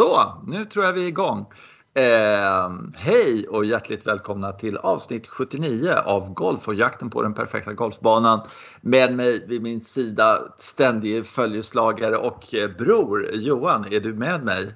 [0.00, 1.46] Så, nu tror jag vi är igång.
[1.94, 7.72] Eh, hej och hjärtligt välkomna till avsnitt 79 av Golf och jakten på den perfekta
[7.72, 8.40] golfbanan.
[8.80, 14.74] Med mig vid min sida ständig följeslagare och eh, bror Johan, är du med mig?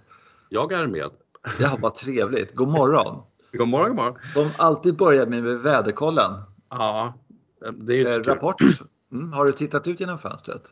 [0.48, 1.10] Jag är med.
[1.60, 2.54] Ja, vad trevligt.
[2.54, 3.22] God morgon.
[3.52, 4.18] God morgon, god morgon.
[4.34, 6.32] De alltid börjar med väderkollen.
[6.70, 7.14] Ja,
[7.72, 8.56] det är ju eh, Rapport.
[9.12, 10.62] Mm, har du tittat ut genom fönstret?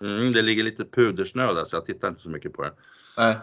[0.00, 2.72] Mm, det ligger lite pudersnö där så jag tittar inte så mycket på det.
[3.16, 3.38] Nej.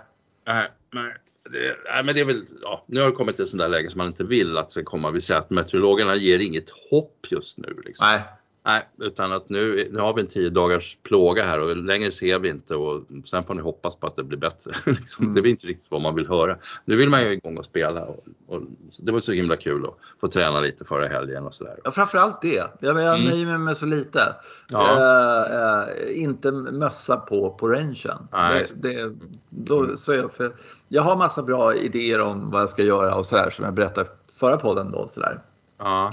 [0.48, 1.14] Nej, nej.
[1.52, 3.70] Det, nej, men det är väl, ja, nu har det kommit till ett sånt där
[3.70, 5.12] läge som man inte vill att det ska komma.
[5.12, 7.82] Vi säger att meteorologerna ger inget hopp just nu.
[7.86, 8.08] Liksom.
[8.08, 8.22] Nej.
[8.68, 12.40] Nej, utan att nu, nu har vi en tio dagars plåga här och längre ser
[12.40, 14.72] vi inte och sen får ni hoppas på att det blir bättre.
[14.92, 15.26] liksom.
[15.26, 15.36] Mm.
[15.44, 16.58] Det är inte riktigt vad man vill höra.
[16.86, 18.62] Nu vill man ju igång och spela och, och
[19.00, 21.80] det var så himla kul att få träna lite före helgen och sådär.
[21.84, 22.56] Ja, framförallt det.
[22.56, 23.30] Jag, jag Mm.
[23.30, 24.36] nöjer mig med så lite.
[24.72, 24.98] Ja.
[24.98, 28.28] Eh, eh, inte mössa på på rangen.
[28.32, 28.66] Nej.
[28.76, 29.16] Det, det,
[29.50, 30.54] då, så är jag, för
[30.88, 34.10] jag har massa bra idéer om vad jag ska göra och sådär som jag berättade
[34.34, 35.08] förra podden då.
[35.08, 35.40] Sådär.
[35.78, 36.10] Ja,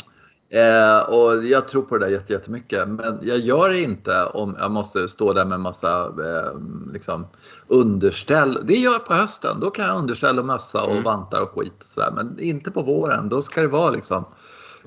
[0.52, 2.88] Eh, och jag tror på det där jätte- jättemycket.
[2.88, 6.58] Men jag gör det inte om jag måste stå där med massa eh,
[6.92, 7.26] liksom,
[7.68, 8.58] underställ.
[8.64, 9.60] Det gör jag på hösten.
[9.60, 11.02] Då kan jag underställ och mössa och Mm.
[11.02, 11.74] vantar och skit.
[11.80, 12.10] Sådär.
[12.10, 13.28] Men inte på våren.
[13.28, 14.24] Då ska det vara liksom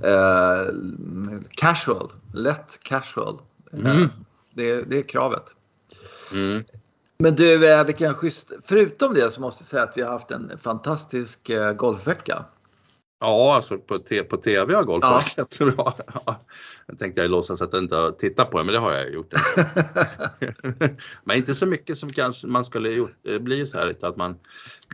[0.02, 0.74] eh,
[1.50, 2.12] casual.
[2.34, 3.40] Lätt casual.
[3.72, 4.10] Eh, Mm.
[4.54, 5.44] det, det är kravet.
[6.34, 6.64] mm.
[7.18, 8.52] Men du, eh, vilken schysst.
[8.64, 12.46] Förutom det så måste jag säga att vi har haft en fantastisk eh, golfvecka.
[13.20, 14.00] Ja, alltså på,
[14.30, 15.22] på TV har golf Ja.
[15.38, 15.94] jättebra.
[16.26, 16.46] Ja.
[16.88, 19.14] Jag tänkte jag låtsas att jag inte har tittat på det, men det har jag
[19.14, 19.34] gjort.
[21.24, 23.16] men inte så mycket som kanske man skulle gjort.
[23.24, 24.36] Det blir så här lite att man,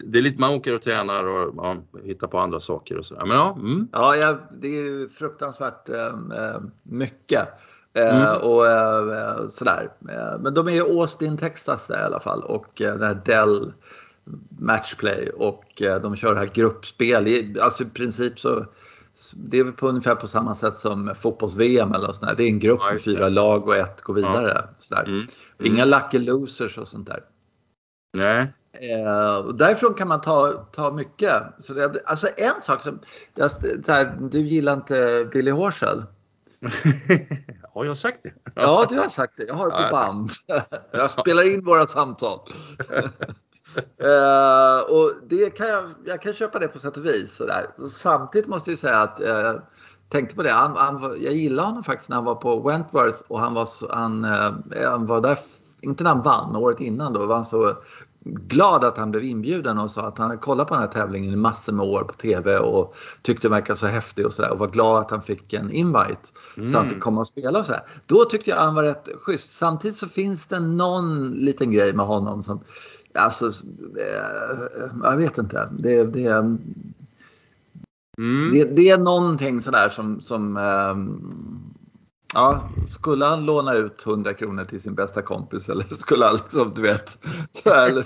[0.05, 3.25] det är lite, man åker och tränar och man hittar på andra saker och sådär.
[3.25, 3.87] Men ja, mm.
[3.91, 6.13] Ja, jag, det är ju fruktansvärt eh,
[6.83, 7.47] mycket.
[7.93, 8.41] Eh, Mm.
[8.41, 9.89] och eh, sådär.
[10.09, 13.73] Eh, men de är ju Austin, Texas där i alla fall och det här Dell
[14.59, 17.27] Matchplay och eh, de kör det här gruppspel.
[17.27, 18.65] I- Alltså i princip så
[19.35, 22.35] det är väl på ungefär på samma sätt som fotbolls-VM eller sånt där.
[22.35, 22.99] Det är en grupp Ja, med det.
[23.03, 24.63] fyra lag och ett går vidare.
[24.79, 25.03] Sådär.
[25.03, 25.27] Mm.
[25.63, 27.19] Inga lucky losers och sånt där.
[28.13, 28.53] Nej.
[28.73, 31.43] Eh, och därifrån kan man ta, ta mycket.
[31.59, 32.99] Så det, alltså en sak som,
[33.85, 36.03] så här, du gillar inte Billy Horschel?
[37.73, 38.31] har jag sagt det?
[38.55, 39.45] Ja, du har sagt det.
[39.47, 40.29] Jag har det på Ja, band.
[40.91, 42.39] Jag spelar in våra samtal.
[43.97, 47.35] Eh, och det kan jag, jag kan köpa det på sätt och vis.
[47.35, 47.65] Sådär.
[47.89, 49.53] Samtidigt måste jag säga att eh,
[50.09, 50.51] tänkte på det.
[50.51, 53.93] Han, han, jag gillade honom faktiskt när han var på Wentworth och han var, så,
[53.93, 55.37] han, eh, han var där,
[55.81, 57.75] inte när han vann, året innan då var han så
[58.23, 61.33] glad att han blev inbjuden och sa att han hade kollat på den här tävlingen
[61.33, 64.59] i massor med år på TV och tyckte den verkade så häftig och sådär och
[64.59, 66.27] var glad att han fick en invite
[66.71, 67.83] så han fick komma och spela och sådär.
[68.05, 69.53] Då tyckte jag han var rätt schysst.
[69.57, 72.59] Samtidigt så finns det någon liten grej med honom som
[73.13, 73.45] Alltså,
[73.99, 75.69] eh, jag vet inte.
[75.79, 76.27] Det, det,
[78.17, 78.51] Mm.
[78.51, 81.21] det, det är någonting sådär som, som ehm,
[82.33, 86.73] Ja, skulle han låna ut 100 kronor till sin bästa kompis eller skulle han liksom,
[86.73, 87.25] du vet.
[87.65, 88.05] Eller,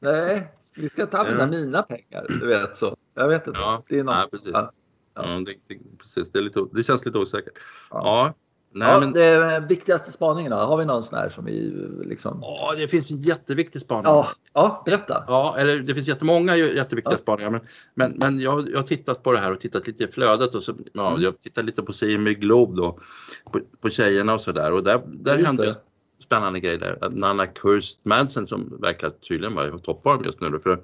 [0.00, 1.50] nej, vi ska inte använda Ja.
[1.50, 2.26] mina pengar.
[2.28, 2.96] Du vet så.
[3.14, 3.60] Jag vet inte.
[3.60, 4.14] Ja, det är något.
[4.14, 4.50] nej, precis.
[4.52, 4.72] Ja.
[5.14, 6.30] Ja, det, det, precis.
[6.32, 7.54] Det, lite, det känns lite osäkert.
[7.90, 8.34] Ja.
[8.74, 8.78] Ja.
[8.78, 10.56] Nej, Ja, men, det viktigaste spaningen då.
[10.56, 11.72] Har vi någon sån här som vi
[12.04, 12.38] liksom...
[12.42, 14.04] ja, det finns en jätteviktig spaning.
[14.04, 15.24] Ja, ja berätta.
[15.26, 17.18] Ja, eller det finns jättemånga jätteviktiga Ja.
[17.18, 17.50] spaningar.
[17.50, 17.60] Men,
[17.94, 20.62] men, men jag, jag har tittat på det här och tittat lite i flödet och
[20.62, 21.22] så, ja, Mm.
[21.22, 22.98] jag tittat lite på Simi Globe då,
[23.52, 25.76] på, på tjejerna och sådär och där, där Just hände det.
[26.24, 27.10] spännande grejer där.
[27.10, 30.80] Nanna Kirst Madsen som verkar tydligen vara i toppform just nu för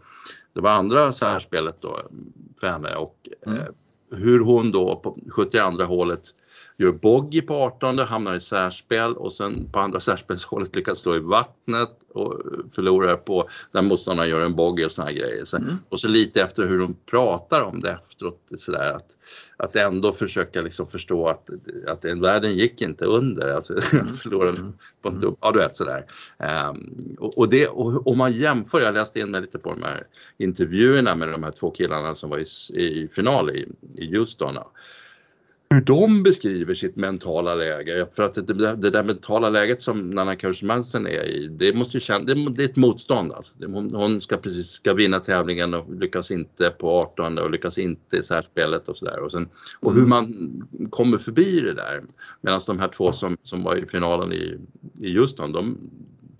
[0.55, 2.01] det var andra särspelet då
[2.61, 3.15] för henne och
[3.47, 3.59] Mm.
[3.59, 3.65] eh,
[4.11, 6.23] hur hon då på 72 hålet
[6.79, 11.19] gör bogey på 18 hamnar i särspel och sen på andra särspelshålet lyckas slå i
[11.19, 12.41] vattnet och
[12.75, 15.45] förlorar på där motståndaren gör en bogey och såna här grejer.
[15.45, 15.77] Sen, Mm.
[15.89, 19.07] Och så lite efter hur de pratar om det efteråt, sådär att,
[19.57, 21.51] att ändå försöka liksom förstå att,
[21.87, 23.53] att den världen gick inte under.
[23.55, 23.75] Alltså,
[24.23, 24.73] förlorade Mm.
[25.03, 26.05] på en dub- ja du vet sådär.
[26.39, 29.83] Ehm, och, och, det, och om man jämför, jag läste in mig lite på de
[29.83, 30.07] här
[30.39, 32.47] intervjuerna med de här två killarna som var i,
[32.83, 34.57] i final i, i Houston.
[35.71, 38.07] Hur de beskriver sitt mentala läge.
[38.17, 42.01] För att det, det, där mentala läget som Nanna Kursmansen är i, det måste ju
[42.01, 43.33] känna, det, det är ett motstånd.
[43.33, 43.55] Alltså.
[43.67, 48.17] Hon, hon ska precis ska vinna tävlingen och lyckas inte på 18 och lyckas inte
[48.17, 49.19] i särspelet och sådär.
[49.19, 49.49] Och, sen-
[49.81, 50.53] och hur man
[50.91, 52.03] kommer förbi det där.
[52.41, 54.59] Medan de här två som, som var i finalen i,
[55.01, 55.79] i Houston, de,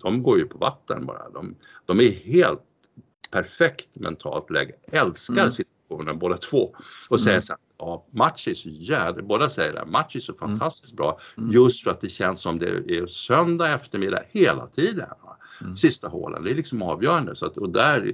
[0.01, 1.29] de går ju på vatten bara.
[1.29, 1.55] De,
[1.85, 2.61] de är helt
[3.31, 5.51] perfekt mentalt läge, älskar Mm.
[5.89, 6.75] Situationen båda två
[7.09, 7.41] och säger Mm.
[7.41, 11.19] så här, ja match är så jävla, båda säger det, match är så fantastiskt bra
[11.37, 11.51] Mm.
[11.51, 15.07] just för att det känns som det är söndag eftermiddag hela tiden.
[15.61, 15.77] mm.
[15.77, 16.43] sista hålen.
[16.43, 17.35] Det är liksom avgörande.
[17.35, 18.13] Så att, och där,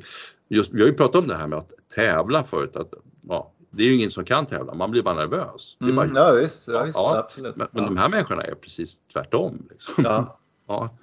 [0.50, 2.76] just, vi har ju pratat om det här med att tävla förut.
[2.76, 2.94] Att,
[3.28, 5.78] ja, det är ju ingen som kan tävla, man blir bara nervös.
[5.82, 7.56] Mm, bara, ja, visst, ja, visst ja, absolut.
[7.56, 9.68] Men, men de här människorna är precis tvärtom.
[9.72, 10.04] Liksom.
[10.04, 10.40] Ja.
[10.68, 10.98] ja.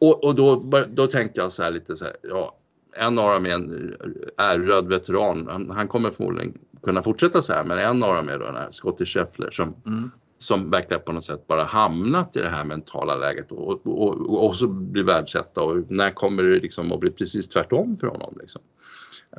[0.00, 0.56] Och, och då,
[0.88, 2.58] då tänkte jag så här lite så här, ja,
[2.98, 3.94] en av dem är en
[4.38, 5.48] ärröd veteran.
[5.50, 8.54] Han, han, kommer förmodligen kunna fortsätta så här, men en av dem är då den
[8.54, 10.10] här Scottie Scheffler som, mm.
[10.38, 14.46] som verkligen på något sätt bara hamnat i det här mentala läget och, och, och,
[14.46, 18.34] och så blir världsetta och när kommer det liksom att bli precis tvärtom för honom?
[18.40, 18.62] Liksom?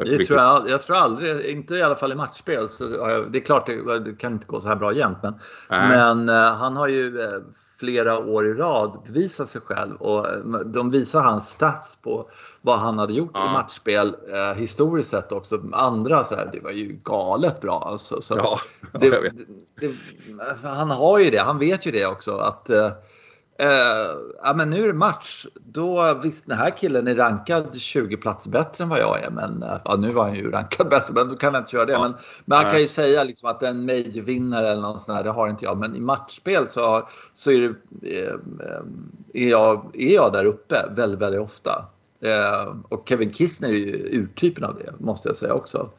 [0.06, 2.70] Det tror jag, jag tror aldrig, inte i alla fall i matchspel.
[2.70, 2.84] Så,
[3.30, 5.18] det är klart det, det kan inte gå så här bra jämt.
[5.22, 5.34] Men,
[5.70, 7.26] men uh, han har ju uh,
[7.80, 12.30] flera år i rad bevisat sig själv och uh, de visar hans stats på
[12.62, 13.50] vad han hade gjort ja.
[13.50, 14.16] i matchspel
[14.56, 15.62] historiskt sett också.
[15.74, 17.88] Andra så här, det var ju galet bra.
[17.92, 18.60] Alltså, så ja,
[19.00, 19.32] det,
[19.80, 19.96] det,
[20.64, 22.70] han har ju det, han vet ju det också att
[23.64, 25.46] Uh, ja, men nu är det match.
[25.56, 29.30] Då, visst, den här killen är rankad 20 platser bättre än vad jag är.
[29.30, 31.86] Men uh, ja, nu var han ju rankad bättre, men då kan jag inte köra
[31.86, 31.92] det.
[31.92, 32.02] Ja.
[32.02, 32.14] Men,
[32.46, 35.48] men han kan ju säga liksom att en major-vinnare eller något sånt här, det har
[35.48, 35.78] inte jag.
[35.78, 37.60] Men i matchspel så, så är,
[37.90, 38.40] det, uh,
[39.34, 41.86] är, jag, är jag där uppe väldigt, väldigt ofta.
[42.90, 45.90] och Kevin Kistner är ju urtypen av det, måste jag säga också.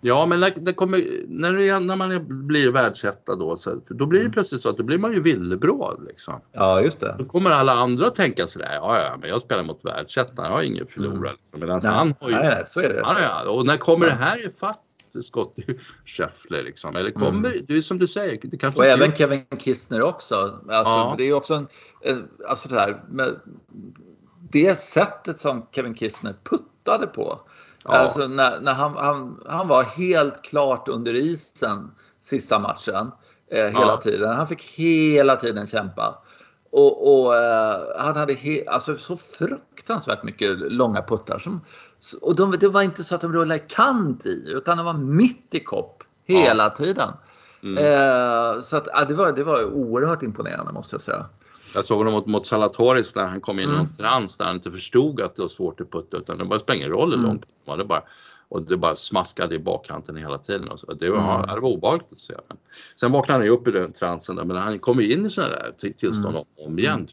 [0.00, 4.18] Ja, men när, det kommer, när, det, när man blir världsetta då, så, då blir
[4.18, 4.32] det mm.
[4.32, 6.04] plötsligt så att då blir man ju villebråd.
[6.08, 6.40] Liksom.
[6.52, 7.14] Ja, just det.
[7.18, 10.52] Då kommer alla andra att tänka sådär, ja, ja, men jag spelar mot världsettan, jag
[10.52, 11.16] har ingen förlorare.
[11.16, 11.36] Mm.
[11.40, 11.60] Liksom.
[11.60, 12.98] Medan nej, han har ju, nej, så är det.
[12.98, 14.12] Ja, ja, och när kommer ja.
[14.12, 14.84] det här ifatt
[15.22, 15.56] Scott
[16.06, 16.96] Scheffler liksom?
[16.96, 17.64] Eller kommer, mm.
[17.68, 20.34] det är som du säger, det kanske Och även Kevin Kistner också.
[20.34, 21.14] Alltså, ja.
[21.18, 23.40] Det är också en, alltså det här med
[24.50, 27.40] det sättet som Kevin Kistner puttade på
[27.88, 27.98] Ja.
[27.98, 31.90] Alltså när, när han, han, han var helt klart under isen
[32.20, 33.10] sista matchen
[33.50, 34.00] eh, hela ja.
[34.02, 34.36] tiden.
[34.36, 36.22] Han fick hela tiden kämpa.
[36.70, 41.38] Och, och eh, han hade he, alltså, så fruktansvärt mycket långa puttar.
[41.38, 41.60] Som,
[42.20, 45.54] och de, det var inte så att de rullade kant i utan de var mitt
[45.54, 46.70] i kopp hela ja.
[46.70, 47.08] tiden.
[47.62, 47.78] Mm.
[47.78, 51.26] Eh, så att, ja, det, var, det var oerhört imponerande måste jag säga.
[51.74, 53.76] Jag såg honom mot, mot Salatoris när han kom in i mm.
[53.76, 56.58] någon trans där han inte förstod att det var svårt att putta utan det bara
[56.58, 57.26] spelar ingen roll hur mm.
[57.26, 57.46] långt
[57.78, 58.02] det bara
[58.48, 60.68] och det bara smaskade i bakkanten hela tiden.
[60.68, 60.92] Och så.
[60.92, 61.54] Det, var, mm.
[61.54, 62.34] det var obehagligt att se.
[63.00, 65.74] Sen vaknade han upp i den transen där, men han kom in i sådana där
[65.78, 66.36] tillstånd mm.
[66.36, 67.08] om, om igen.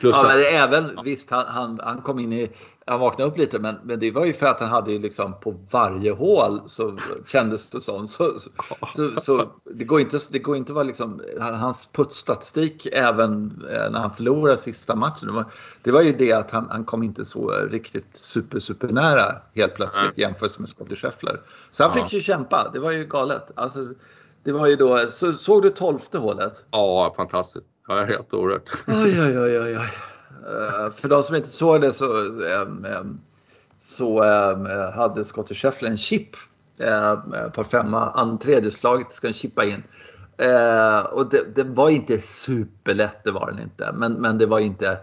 [0.00, 1.02] Plus ja, men även, ja.
[1.02, 2.50] visst han, han, han, kom in i,
[2.86, 5.54] han vaknade upp lite men, men det var ju för att han hade liksom på
[5.70, 8.08] varje hål så kändes det som.
[8.08, 8.50] Så, så,
[8.94, 13.90] så, så det, går inte, det går inte att vara liksom, hans puttstatistik även eh,
[13.90, 15.28] när han förlorade sista matchen.
[15.28, 15.44] Det var,
[15.82, 19.74] det var ju det att han, han kom inte så riktigt super, super nära helt
[19.74, 20.14] plötsligt mm.
[20.16, 21.40] jämfört med Scottie Scheffler.
[21.70, 22.02] Så han ja.
[22.02, 23.50] fick ju kämpa, det var ju galet.
[23.54, 23.88] Alltså,
[24.42, 26.64] det var ju då, så, såg du tolfte hålet?
[26.70, 27.66] Ja, fantastiskt.
[27.90, 28.70] Ja, helt oerhört.
[28.86, 29.74] Oj, oj, oj, oj.
[29.74, 33.20] Uh, för de som inte såg det så, um, um,
[33.78, 36.28] så um, hade Scottie Scheffler en chip
[36.82, 38.38] uh, på femma.
[38.42, 39.82] tredje slaget ska han chippa in.
[40.42, 43.92] Uh, och det, det, var inte superlätt, det var den inte.
[43.92, 44.98] Men, men det var inte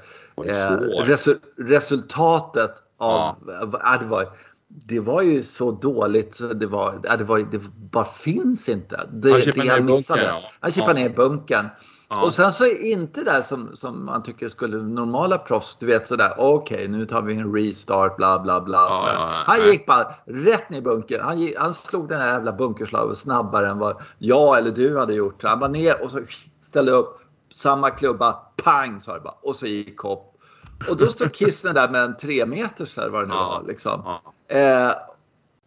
[1.05, 3.35] resu resultatet av...
[3.47, 3.97] Ja.
[3.99, 4.29] det, var,
[4.67, 9.07] det var ju så dåligt så det var, det var, det bara finns inte.
[9.11, 10.41] Det, han chippade ner bunkern.
[10.59, 11.07] Han chippade ja.
[11.07, 11.69] ner bunkern.
[12.09, 12.23] Ja.
[12.23, 16.07] Och sen så är inte det som, som man tycker skulle normala proffs, du vet
[16.07, 18.77] sådär okej okay, nu tar vi en restart bla bla bla.
[18.77, 21.21] Ja, ja, han gick bara rätt ner i bunkern.
[21.23, 25.43] Han, han slog den här jävla bunkerslaget snabbare än vad jag eller du hade gjort.
[25.43, 26.21] Han var ner och så
[26.61, 27.21] ställde upp
[27.53, 28.33] samma klubba,
[28.63, 30.33] pang sa det bara och så gick hopp.
[30.89, 33.63] Och då stod Kissner där med en tre meters eller vad det nu var.
[33.67, 34.19] Liksom.
[34.47, 34.91] Eh,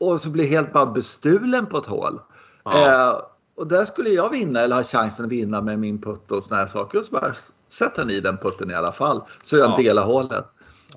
[0.00, 2.20] och så blev helt bara bestulen på ett hål.
[2.74, 3.18] Eh,
[3.60, 6.60] och där skulle jag vinna eller ha chansen att vinna med min putt och såna
[6.60, 6.98] här saker.
[6.98, 7.34] Och så bara
[7.68, 9.22] sätter han i den putten i alla fall.
[9.42, 9.76] Så jag ja.
[9.76, 10.44] delar hålet.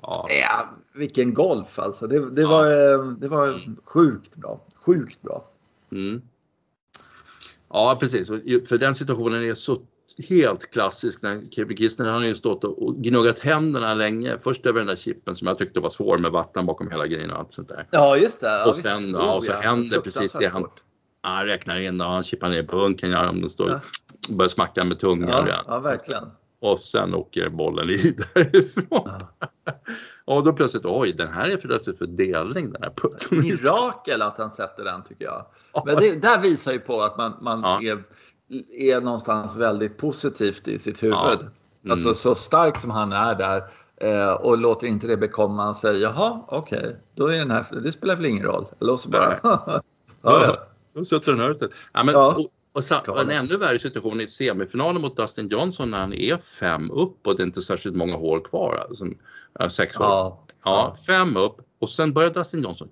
[0.02, 0.26] Ja.
[0.30, 0.68] ja.
[0.94, 2.06] vilken golf alltså.
[2.06, 2.48] Det, det ja.
[2.48, 3.76] var, eh, det var mm.
[3.84, 4.60] sjukt bra.
[4.74, 5.44] Sjukt bra.
[5.92, 6.22] Mm.
[7.68, 8.28] Ja precis,
[8.68, 9.78] för den situationen är så
[10.28, 11.20] helt klassisk
[11.78, 14.38] Kistner han har ju stått och gnuggat händerna länge.
[14.42, 17.30] Först över den där chippen som jag tyckte var svår med vatten bakom hela grejen
[17.30, 17.86] och allt sånt där.
[17.90, 18.46] Ja just det.
[18.46, 20.66] Ja, och sen ja, och så händer precis det han,
[21.24, 23.80] han räknar in och han chippar ner bunken, ja, om den står ja.
[24.34, 25.46] börjar smacka med tungan.
[25.48, 26.24] Ja, ja, verkligen.
[26.60, 29.10] Och sen åker bollen i därifrån.
[29.10, 29.72] Ja.
[30.24, 33.38] och då plötsligt, oj, den här är plötsligt för delning den här pucken.
[33.40, 35.46] Mirakel att han sätter den tycker jag.
[35.86, 37.82] Men det där visar ju på att man, man ja.
[37.82, 38.04] är,
[38.78, 41.16] är någonstans väldigt positivt i sitt huvud.
[41.16, 41.32] Ja.
[41.32, 41.92] Mm.
[41.92, 43.62] Alltså så stark som han är där
[43.96, 47.92] eh, och låter inte det bekomma säger jaha, okej, okay, då är den här, det
[47.92, 48.66] spelar väl ingen roll.
[48.80, 49.38] Eller så bara,
[50.22, 51.74] ja, då sätter den här istället.
[51.92, 52.34] Ja, men, ja.
[52.34, 56.38] Och, Och, och en ännu värre situation i semifinalen mot Dustin Johnson när han är
[56.60, 58.86] fem upp och det är inte särskilt många hål kvar.
[58.88, 59.06] Alltså,
[59.70, 60.06] sex hål.
[60.06, 60.46] Ja.
[60.64, 62.88] ja, fem upp och sen börjar Dustin Johnson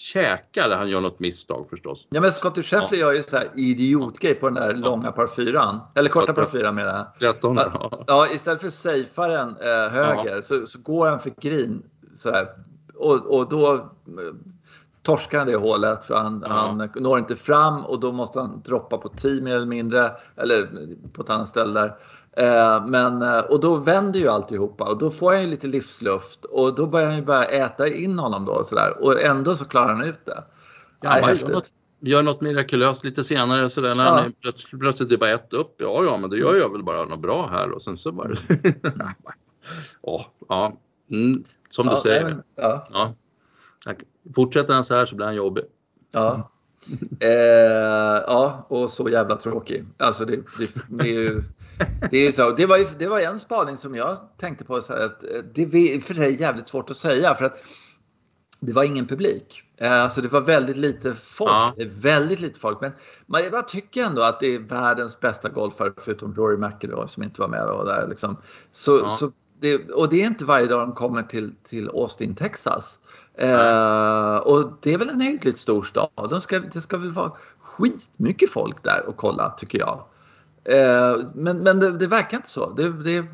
[0.00, 2.06] käka där han gör något misstag förstås.
[2.10, 3.06] Ja men Scottie Scheffler ja.
[3.06, 5.80] gör ju så här idiotgrej på den där långa par fyran.
[5.94, 7.32] Eller korta par fyran menar jag.
[7.34, 8.04] 13, ja.
[8.06, 8.28] ja.
[8.34, 10.42] istället för att safea den eh, höger ja.
[10.42, 11.82] så, så går han för green
[12.14, 12.48] så här.
[12.94, 13.90] Och, och då
[15.02, 16.52] torskar han det hålet för han, ja.
[16.52, 20.12] han når inte fram och då måste han droppa på 10 mer eller mindre.
[20.36, 20.68] Eller
[21.14, 21.96] på ett annat ställe där.
[22.36, 26.44] Eh, men, eh, och då vänder ju alltihopa och då får han ju lite livsluft
[26.44, 29.64] och då börjar han ju bara äta in honom då och sådär och ändå så
[29.64, 30.44] klarar han ut det.
[31.00, 31.68] Ja, Nej, gör, något,
[32.00, 34.10] gör något mirakulöst lite senare sådär när ja.
[34.10, 35.74] han plötsligt, plötsligt är bara ett upp.
[35.78, 38.28] Ja, ja, men då gör jag väl bara något bra här och sen så bara...
[40.02, 40.72] oh, ja,
[41.10, 42.24] mm, som du säger.
[42.24, 43.14] Men, ja.
[44.34, 45.64] Fortsätter han så här så blir han jobbig.
[46.10, 46.50] Ja.
[47.20, 49.84] Eh, ja, och så jävla tråkig.
[49.98, 51.42] Alltså det, det, det är ju...
[52.10, 52.50] Det, är så.
[52.50, 54.82] Det, var, det var en spaning som jag tänkte på.
[54.82, 57.64] Så att eh, det är för sig jävligt svårt att säga för att
[58.60, 59.62] det var ingen publik.
[59.76, 61.50] Eh, alltså det var väldigt lite folk.
[61.50, 61.74] Ja.
[62.00, 62.80] Väldigt lite folk.
[62.80, 62.92] Men
[63.26, 67.40] man, jag tycker ändå att det är världens bästa golfare förutom Rory McIlroy som inte
[67.40, 67.66] var med.
[67.66, 68.36] Då, där, liksom.
[68.72, 69.08] så, ja.
[69.08, 72.98] så det, och det är inte varje dag de kommer till, till Austin, Texas.
[73.34, 76.30] Eh, och det är väl en hyggligt stor stad.
[76.30, 80.04] De ska, det ska väl vara skitmycket folk där och kolla tycker jag.
[80.64, 82.70] Eh, men men det, det, verkar inte så.
[82.70, 83.24] Det, det,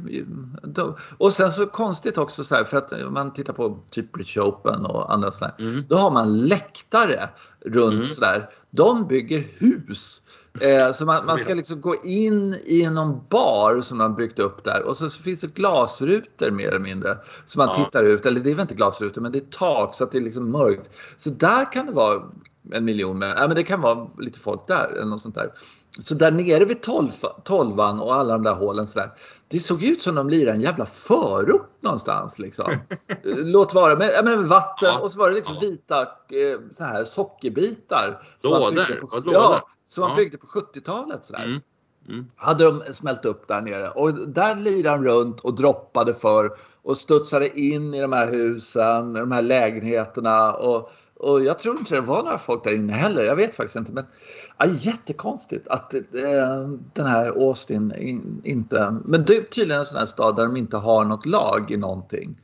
[1.18, 4.38] och sen så konstigt också så här, för att om man tittar på typ British
[4.38, 5.54] Open och andra sådär.
[5.58, 5.84] Mm.
[5.88, 7.28] Då har man läktare
[7.60, 8.08] runt mm.
[8.08, 8.50] sådär.
[8.70, 10.22] De bygger hus.
[10.60, 14.64] Eh, så man, man, ska liksom gå in i någon bar som man byggt upp
[14.64, 17.18] där och så, så finns det glasrutor mer eller mindre.
[17.46, 17.84] Så man ja.
[17.84, 20.18] tittar ut, eller det är väl inte glasrutor men det är tak så att det
[20.18, 20.90] är liksom mörkt.
[21.16, 22.22] Så där kan det vara
[22.72, 25.50] en miljon, med, ja, men det kan vara lite folk där eller något sånt där.
[26.00, 27.10] Så där nere vid tolv,
[27.44, 29.10] tolvan och alla de där hålen sådär.
[29.48, 32.72] Det såg ut som de lirade en jävla förort någonstans liksom.
[33.22, 34.98] Låt vara med, med vatten ja.
[34.98, 38.22] och så var det liksom vita eh, så här sockerbitar.
[38.42, 39.00] Lådor?
[39.00, 41.44] På, ja, som man byggde på 70-talet sådär.
[41.44, 41.60] Mm.
[42.08, 42.26] Mm.
[42.36, 46.50] Hade de smält upp där nere och där lirade de runt och droppade för
[46.82, 51.94] och studsade in i de här husen, de här lägenheterna och och jag tror inte
[51.94, 53.22] det var några folk där inne heller.
[53.22, 53.92] Jag vet faktiskt inte.
[53.92, 54.04] Men
[54.58, 56.00] ja, jättekonstigt att eh,
[56.92, 58.96] den här Austin in, inte...
[59.04, 61.76] Men det är tydligen en sån här stad där de inte har något lag i
[61.76, 62.40] någonting.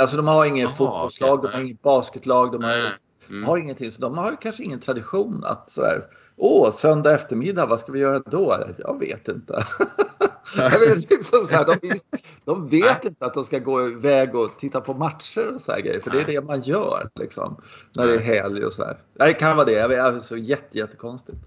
[0.00, 1.50] Alltså de har inget fotbollslag, okay.
[1.50, 2.96] de har inget basketlag, de har,
[3.28, 3.44] mm.
[3.44, 3.90] har ingenting.
[3.90, 6.04] Så de har kanske ingen tradition att sådär
[6.40, 8.64] Åh, söndag eftermiddag, vad ska vi göra då?
[8.78, 9.64] Jag vet inte.
[10.56, 11.98] jag vet, liksom så här, de,
[12.44, 15.80] de vet inte att de ska gå iväg och titta på matcher och så här
[15.80, 16.00] grejer.
[16.00, 17.60] För det är det man gör liksom,
[17.92, 18.98] när det är helg och så här.
[19.14, 19.72] Det kan vara det.
[19.72, 21.38] Jag vet, det är så jätte, jättekonstigt.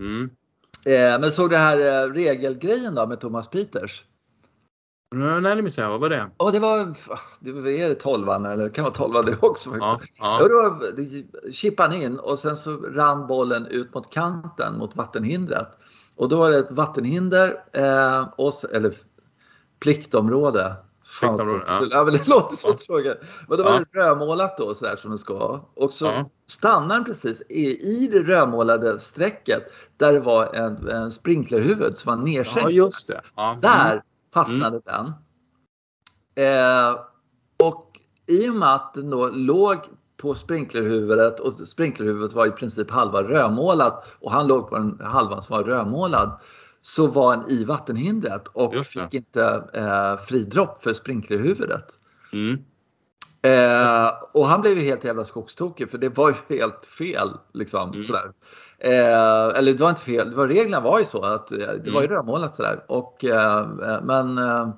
[0.00, 0.30] Mm.
[0.84, 4.04] Eh, men såg du här eh, regelgrejen då med Thomas Peters?
[5.14, 5.90] Nej, det missade jag.
[5.90, 6.30] Vad var det?
[6.38, 6.94] Ja, det var,
[7.40, 9.70] det var är det tolvan eller det kan vara tolvan det också.
[9.80, 10.38] Ja, ja.
[10.40, 11.04] ja, då
[11.52, 15.68] chippade han in och sen så rann bollen ut mot kanten mot vattenhindret.
[16.16, 18.94] Och då var det ett vattenhinder, eh, och, eller
[19.80, 20.76] pliktområde.
[21.20, 21.86] Pliktområde ja.
[21.90, 22.04] ja.
[22.04, 22.76] men det låter så ja.
[22.86, 23.18] tråkigt.
[23.48, 25.60] Men då var det rödmålat då sådär som det ska.
[25.74, 26.30] Och så ja.
[26.46, 29.62] stannar den precis i, i det rödmålade strecket
[29.96, 32.62] där det var en, en sprinklerhuvud som var nedsänkt.
[32.62, 33.20] Ja, just det.
[33.36, 33.58] Ja.
[33.62, 34.02] Där
[34.34, 34.82] fastnade mm.
[34.84, 35.12] den.
[36.46, 37.00] Eh,
[37.62, 39.78] och i och med att den då låg
[40.16, 45.42] på sprinklerhuvudet och sprinklerhuvudet var i princip halva rödmålat och han låg på den halvan
[45.42, 46.40] som var rödmålad
[46.82, 51.98] så var han i vattenhindret och fick inte eh, fridropp för sprinklerhuvudet.
[52.32, 52.58] Mm.
[53.42, 57.28] Eh, och han blev ju helt jävla skogstokig för det var ju helt fel.
[57.52, 58.02] Liksom, mm.
[58.02, 58.32] sådär.
[58.78, 61.64] Eh, eller det var inte fel, det var, reglerna var ju så att eh, det
[61.64, 61.94] mm.
[61.94, 62.16] var ju mm.
[62.16, 62.84] rödmålat sådär.
[62.88, 63.68] Och, eh,
[64.02, 64.68] men eh,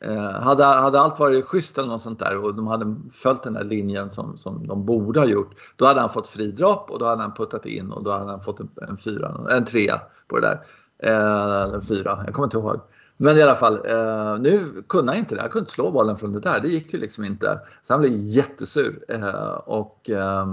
[0.00, 3.52] eh, hade, hade allt varit schysst eller något sånt där och de hade följt den
[3.52, 5.50] där linjen som, som de borde ha gjort.
[5.76, 8.30] Då hade han fått fri dropp och då hade han puttat in och då hade
[8.30, 10.60] han fått en, en, fyra, en trea på det där.
[11.02, 12.80] Eh, fyra, jag kommer inte ihåg.
[13.20, 15.40] Men i alla fall, eh, nu kunde han inte det.
[15.40, 16.60] Han kunde inte slå bollen från det där.
[16.60, 17.60] Det gick ju liksom inte.
[17.86, 19.04] Så han blev jättesur.
[19.08, 20.46] Eh, och eh,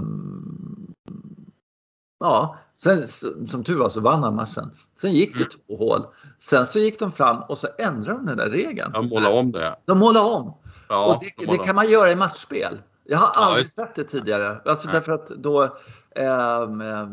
[2.20, 3.08] ja, sen,
[3.48, 4.70] som tur var så vann han matchen.
[4.94, 5.48] Sen gick det mm.
[5.66, 6.06] två hål.
[6.38, 8.92] Sen så gick de fram och så ändrade de den där regeln.
[8.92, 9.76] De målade om det.
[9.84, 10.54] De målade om.
[10.88, 12.78] Ja, och det, det, kan man göra i matchspel.
[13.04, 14.60] Jag har aldrig ja, sett det tidigare.
[14.64, 15.62] Alltså därför att då
[16.10, 16.68] eh,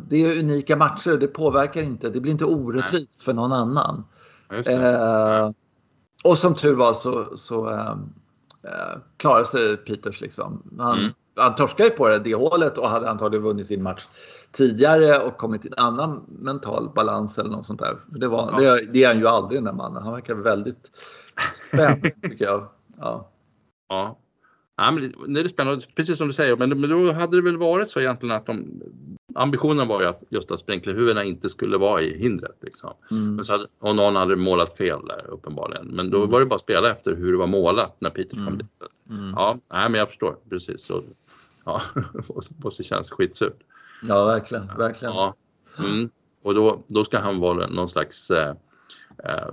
[0.08, 1.18] det är unika matcher.
[1.18, 2.10] Det påverkar inte.
[2.10, 3.26] Det blir inte orättvist Nej.
[3.26, 4.04] för någon annan.
[4.54, 5.52] Eh,
[6.24, 7.92] och som tur var så, så eh,
[8.64, 10.64] eh, klarade sig Peters liksom.
[10.80, 11.12] Han, mm.
[11.36, 14.06] han torskade ju på det, det hålet och hade antagligen vunnit sin match
[14.52, 17.98] tidigare och kommit i en annan mental balans eller något sånt där.
[18.08, 18.60] Det, var, ja.
[18.60, 20.04] det, det är han ju aldrig den där mannen.
[20.04, 20.92] Han verkar väldigt
[21.72, 22.68] spänd tycker jag.
[22.98, 23.30] Ja.
[23.90, 24.20] ja.
[24.78, 27.58] Ja, men det är spännande, precis som du säger, men, men då hade det väl
[27.58, 28.82] varit så egentligen att de,
[29.36, 32.58] ambitionen var ju att just att sprinklerhuvudena inte skulle vara i hindret.
[32.62, 32.94] Liksom.
[33.12, 33.36] Mm.
[33.36, 35.88] Men så hade, och någon hade målat fel där uppenbarligen.
[35.88, 36.30] Men då mm.
[36.30, 38.58] var det bara att spela efter hur det var målat när Peter kom mm.
[38.58, 38.82] dit.
[39.10, 39.34] Mm.
[39.36, 40.86] Ja, nej, men jag förstår precis.
[40.86, 41.04] Så,
[41.66, 41.82] ja,
[42.64, 43.60] måste kännas skitsurt.
[44.08, 44.68] Ja, verkligen.
[44.78, 45.14] verkligen.
[45.14, 45.36] Ja.
[45.80, 46.10] Mm.
[46.44, 48.56] Och då, då ska han vara någon slags eh,
[49.24, 49.48] eh,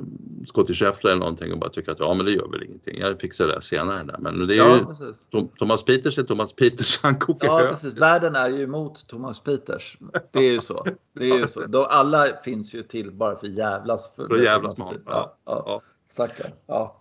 [0.47, 2.99] Scottie Scheffler eller någonting och bara tycka att ja men det gör väl ingenting.
[2.99, 4.17] Jag fixar det senare där.
[4.19, 5.27] Men det är ja, ju precis.
[5.59, 9.99] Thomas Peters är Thomas Peters, han kokar Ja precis, världen är ju emot Thomas Peters.
[10.31, 10.87] Det är ju så.
[11.15, 11.67] Det är ju så.
[11.67, 14.13] De, alla finns ju till bara för jävlas.
[14.17, 14.95] För, för jävlas man.
[15.07, 15.63] Ja, ja.
[15.67, 15.83] ja.
[16.11, 16.53] Stackarn.
[16.67, 17.01] Ja.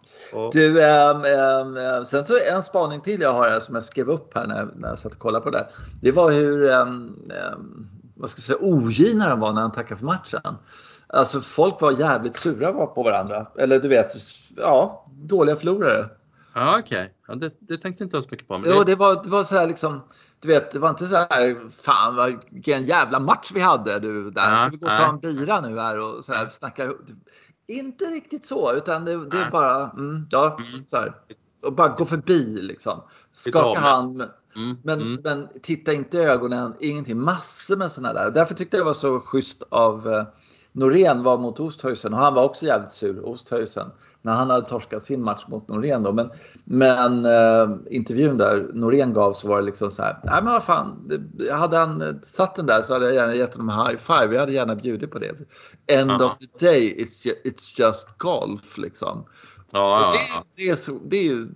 [0.53, 4.35] Du, ähm, ähm, sen så en spaning till jag har här som jag skrev upp
[4.35, 5.67] här när, när jag satt och kollade på det.
[6.01, 7.15] Det var hur ähm,
[8.19, 10.55] vad ska jag säga, ogina de var när han tackade för matchen.
[11.13, 13.47] Alltså folk var jävligt sura på varandra.
[13.57, 14.11] Eller du vet,
[14.57, 16.09] ja, dåliga förlorare.
[16.53, 17.01] Ja, okej.
[17.01, 17.09] Okay.
[17.27, 18.53] Ja, det, det, tänkte inte jag så mycket på.
[18.53, 18.75] Men det...
[18.75, 20.01] Jo, det var, det var så här liksom.
[20.39, 24.55] Du vet, det var inte så här, fan vilken jävla match vi hade du där.
[24.55, 26.93] Ska vi gå och ta en bira nu här och så här snacka.
[27.67, 30.83] Inte riktigt så, utan det, det är bara, mm, ja, mm.
[30.87, 31.13] så här.
[31.63, 33.01] Och bara gå förbi liksom.
[33.31, 34.21] Skaka hand.
[34.55, 34.77] Mm.
[34.83, 35.21] Men, mm.
[35.23, 37.19] men titta inte i ögonen, ingenting.
[37.19, 38.31] Massor med sådana där.
[38.31, 40.23] Därför tyckte jag det var så schysst av eh,
[40.71, 45.03] Norén var mot Osthuysen och han var också jävligt sur, Osthuysen, när han hade torskat
[45.03, 46.11] sin match mot Norén då.
[46.11, 46.29] Men,
[46.63, 50.63] men äh, intervjun där Norén gav så var det liksom så här, nej men vad
[50.63, 51.11] fan,
[51.51, 54.33] hade han satt den där så hade jag gärna gett honom high five.
[54.33, 55.35] Jag hade gärna bjudit på det.
[55.87, 56.25] End Aha.
[56.25, 59.25] of the day, it's it's just golf liksom.
[59.71, 60.13] Ja.
[60.13, 61.47] Det, det, är så, det är ju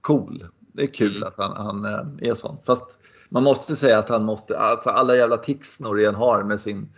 [0.00, 0.44] cool.
[0.72, 1.28] Det är kul mm.
[1.28, 2.56] att han, han eh, är sån.
[2.66, 6.88] Fast man måste säga att han måste, alltså alla jävla tics Norén har med sin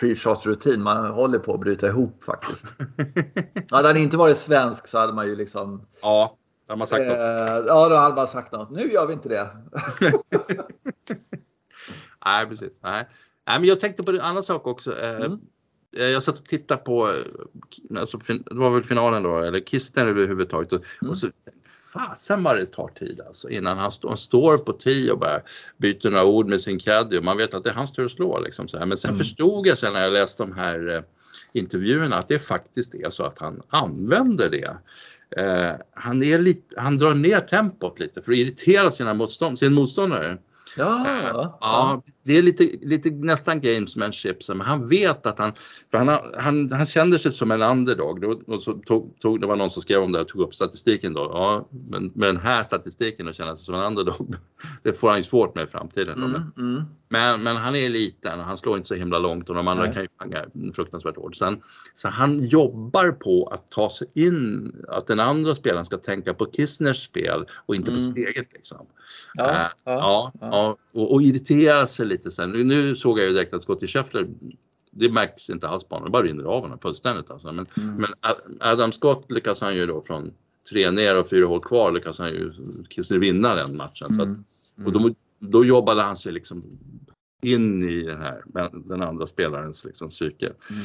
[0.00, 0.82] pre-shot rutin.
[0.82, 2.66] Man håller på att bryta ihop faktiskt.
[3.70, 5.86] hade han inte varit svensk så hade man ju liksom.
[6.02, 6.32] Ja,
[6.66, 7.64] då hade man sagt eh, något.
[7.66, 8.70] Ja, då hade man sagt något.
[8.70, 9.48] Nu gör vi inte det.
[12.24, 12.72] Nej, precis.
[12.82, 13.08] Nej.
[13.46, 14.98] Nej, men jag tänkte på en annan sak också.
[14.98, 15.38] Eh, mm.
[15.96, 20.08] Eh, jag satt och tittade på, eh, alltså, det var väl finalen då, eller Kisten
[20.08, 20.72] överhuvudtaget.
[20.72, 21.10] Och, mm.
[21.10, 21.26] och så
[21.98, 25.40] fasen vad det tar tid alltså innan han, stå, han står på tee och bara
[25.76, 28.12] byter några ord med sin caddy och man vet att det är hans tur att
[28.12, 28.40] slå.
[28.40, 28.86] Liksom så här.
[28.86, 29.18] Men sen mm.
[29.18, 31.02] förstod jag sen när jag läste de här eh,
[31.52, 34.76] intervjuerna att det faktiskt är så att han använder det.
[35.36, 39.74] Eh, han, är lite, han drar ner tempot lite för att irritera sina motstånd, sin
[39.74, 40.38] motståndare.
[40.76, 41.58] Ja, eh, ja.
[41.60, 44.36] ja, det är lite, lite nästan gamesmanship.
[44.48, 45.52] Men han vet att han,
[45.90, 46.08] för han,
[46.38, 48.24] han, han känner sig som en underdog.
[48.46, 51.14] Och så tog, tog, det var någon som skrev om det och tog upp statistiken
[51.14, 51.20] då.
[51.20, 54.34] Ja, men med den här statistiken och känna sig som en underdog,
[54.82, 56.24] det får han ju svårt med i framtiden.
[56.24, 56.82] Mm, mm.
[57.08, 59.84] Men, men han är liten och han slår inte så himla långt och de andra
[59.84, 59.94] Nej.
[59.94, 61.36] kan ju panga fruktansvärt hårt.
[61.36, 61.62] Sen,
[61.94, 66.46] så han jobbar på att ta sig in, att den andra spelaren ska tänka på
[66.46, 68.02] Kissners spel och inte mm.
[68.02, 68.52] på sitt eget.
[68.52, 68.86] Liksom.
[69.34, 70.76] Ja, uh, ja, ja, ja.
[70.92, 72.50] Och, och, irritera sig lite sen.
[72.50, 74.26] Nu såg jag ju direkt att Scottie Scheffler
[74.98, 77.30] det märks inte alls på honom, det bara rinner av honom fullständigt.
[77.30, 77.52] Alltså.
[77.52, 77.96] Men, mm.
[77.96, 78.10] men
[78.60, 80.30] Adam Scott lyckas han ju då från
[80.70, 82.52] tre ner och fyra hål kvar lyckas han ju
[83.18, 84.14] vinna den matchen.
[84.14, 84.44] Så att, mm.
[84.84, 86.64] och då, då jobbade han sig liksom
[87.42, 88.42] in i den här,
[88.88, 90.46] den andra spelarens liksom psyke.
[90.46, 90.82] Mm.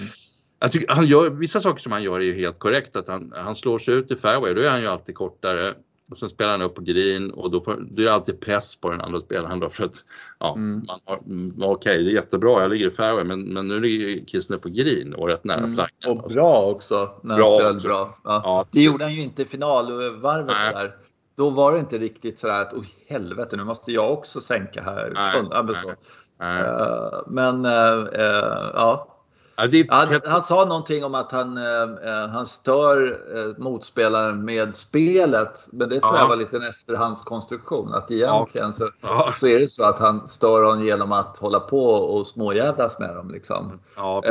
[0.60, 2.96] Jag tycker, han gör, vissa saker som han gör är ju helt korrekt.
[2.96, 5.74] Att han, han slår sig ut i fairway, då är han ju alltid kortare.
[6.12, 8.76] Och sen spelar han upp på green och då, får, då är det alltid press
[8.76, 10.04] på den andra spelaren då för att
[10.39, 10.86] ja, mm.
[10.88, 13.80] man har, mm, okej okay, det är jättebra, jag ligger i fairway men, men nu
[13.80, 15.76] ligger Kissner på green och rätt nära mm.
[15.76, 16.19] flaggan.
[16.19, 17.88] Och bra också när bra han spelade också.
[17.88, 18.17] bra.
[18.24, 18.41] Ja.
[18.43, 20.95] Ja, det gjorde han ju inte i finalvarvet där
[21.36, 25.12] då var det inte riktigt så att oh, helvete nu måste jag också sänka här.
[25.13, 25.93] Nej, nej, så.
[26.39, 26.63] nej.
[26.63, 29.11] Uh, men uh, uh, ja.
[29.89, 31.58] Han, han, sa någonting om att han,
[32.32, 33.19] han stör
[33.62, 35.67] motspelaren med spelet.
[35.71, 36.19] Men det tror ja.
[36.19, 37.93] jag var lite en efterhandskonstruktion.
[37.93, 38.71] Att egentligen ja.
[38.71, 39.34] Så, ja.
[39.38, 43.15] så är det så att han stör honom genom att hålla på och småjävlas med
[43.15, 43.32] dem.
[43.32, 43.80] Liksom.
[43.95, 44.24] Ja,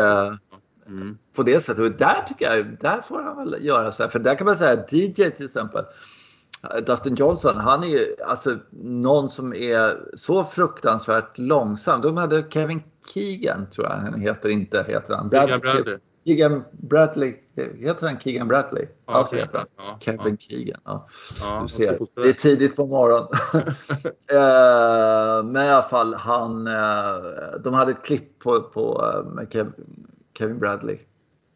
[0.86, 1.18] mm.
[1.36, 1.84] På det sättet.
[1.84, 4.10] Och där tycker jag, där får han väl göra så här.
[4.10, 5.84] För där kan man säga DJ till exempel.
[6.86, 12.00] Dustin Johnson, han är ju alltså någon som är så fruktansvärt långsam.
[12.00, 12.82] De hade Kevin
[13.14, 15.30] Keegan, tror jag han heter, inte heter han.
[15.30, 15.98] Keegan Bradley.
[16.26, 17.34] Keegan Bradley,
[17.78, 18.86] heter han Keegan Bradley?
[19.06, 19.66] Ja, alltså heter han.
[19.76, 20.36] Ja, Kevin ja.
[20.38, 20.80] Keegan.
[20.84, 21.08] Ja.
[21.42, 21.58] ja.
[21.62, 23.28] du ser, det är tidigt på morgonen.
[24.32, 29.04] Eh, men i alla fall, han, eh, de hade ett klipp på, på
[29.40, 29.62] eh,
[30.38, 30.98] Kevin Bradley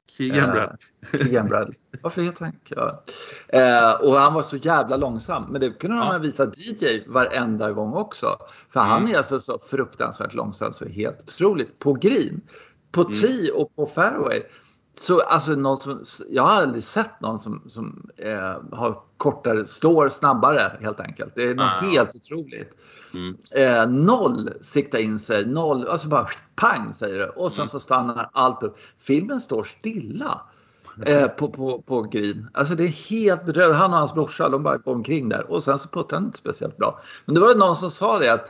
[0.06, 0.76] Keegan Bradley.
[1.12, 1.76] Eh, Keegan Bradley.
[2.02, 3.02] Varför heter han ja.
[3.48, 5.44] eh, Och han var så jävla långsam.
[5.50, 8.36] Men det kunde de ha visat DJ varenda gång också.
[8.70, 9.12] För han Mm.
[9.14, 11.78] är alltså så fruktansvärt långsam så helt otroligt.
[11.78, 12.40] På green,
[12.92, 13.12] på Mm.
[13.12, 14.42] tee och på fairway.
[14.94, 20.08] Så alltså någon som, jag har aldrig sett någon som, som eh, har kortare, står
[20.08, 21.32] snabbare helt enkelt.
[21.34, 21.86] Det är något Ah.
[21.86, 22.70] helt otroligt.
[23.14, 23.36] Mm.
[23.50, 27.28] Eh, noll sikta in sig, noll, alltså bara pang säger det.
[27.28, 27.68] Och sen Mm.
[27.68, 28.78] så stannar allt upp.
[28.98, 30.40] Filmen står stilla
[31.06, 32.50] eh, på, på, på green.
[32.54, 33.78] Alltså det är helt bedrövligt.
[33.78, 35.50] Han och hans brorsa, de bara går omkring där.
[35.52, 37.00] Och sen så puttar han inte speciellt bra.
[37.24, 38.48] Men det var någon som sa det att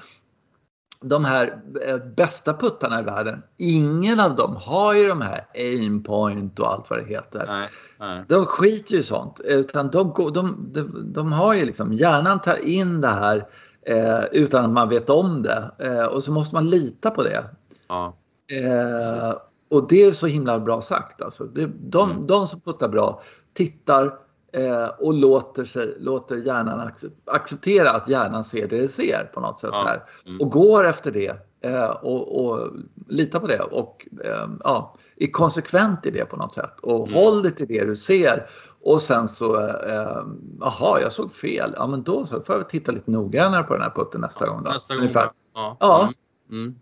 [1.09, 6.03] de här eh, bästa puttarna i världen, ingen av dem har ju de här aim
[6.03, 7.47] point och allt vad det heter.
[7.47, 8.25] Nej, nej.
[8.29, 9.40] De skiter ju i sånt.
[9.45, 13.47] Utan de, de, de, de har ju liksom, hjärnan tar in det här
[13.87, 15.71] eh, utan att man vet om det.
[15.79, 17.45] Eh, och så måste man lita på det.
[17.88, 18.17] Ja.
[18.53, 19.35] Eh,
[19.71, 21.23] och det är så himla bra sagt.
[21.23, 21.45] Alltså.
[21.45, 22.27] Det, de, Mm.
[22.27, 23.23] de som puttar bra
[23.55, 24.12] tittar
[24.55, 29.40] eh, och låter, sig, låter hjärnan accep- acceptera att hjärnan ser det det ser på
[29.40, 29.71] något sätt.
[29.73, 29.79] Ja.
[29.79, 30.03] Så här.
[30.27, 30.40] Mm.
[30.40, 32.71] Och går efter det eh, och, och
[33.09, 36.81] litar på det och eh, ja, är konsekvent i det på något sätt.
[36.81, 37.14] Och Mm.
[37.14, 38.47] håll dig till det du ser.
[38.83, 40.25] Och sen så, eh,
[40.61, 41.75] jaha, jag såg fel.
[41.77, 44.62] Ja, men då så får jag titta lite noggrannare på den här putten nästa gång.
[44.62, 44.71] Då.
[44.71, 45.01] Nästa gång.
[45.01, 45.31] Ungefär.
[45.55, 45.77] Ja.
[45.81, 46.03] Ja.
[46.51, 46.62] Mm.
[46.64, 46.75] Mm.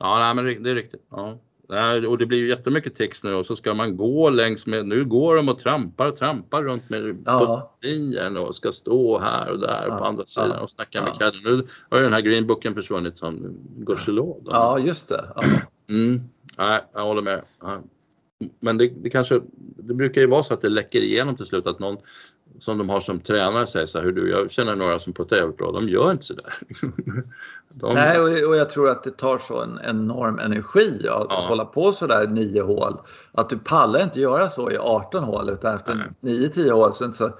[0.00, 1.06] Ja, nej, men det det är riktigt.
[1.10, 1.38] Ja.
[1.68, 4.86] Nej, Och det blir ju jättemycket text nu och så ska man gå längs med,
[4.86, 7.70] nu går de och trampar och trampar runt med Ja.
[7.80, 11.10] puttlinjen och ska stå här och där Ja, på andra sidan ja, och snacka med
[11.14, 11.18] ja.
[11.18, 11.40] cadden.
[11.44, 14.42] Nu har ju den här greenbooken försvunnit som gudskelov.
[14.46, 15.24] Ja, just det.
[15.36, 15.42] Ja.
[15.88, 16.20] Mm.
[16.58, 17.42] Nej, jag håller med.
[18.60, 19.40] Men det, det kanske,
[19.76, 21.96] det brukar ju vara så att det läcker igenom till slut att någon
[22.58, 25.36] som de har som tränare säger så här, hur du, jag känner några som puttar
[25.36, 26.58] jävligt bra, de gör inte så där.
[27.76, 31.46] De, Nej, och, och jag tror att det tar så en enorm energi att Ja.
[31.48, 32.94] hålla på så där nio hål.
[33.32, 36.38] Att du pallar inte göra så i 18 hål utan efter Nej.
[36.48, 37.30] 9-10 hål så så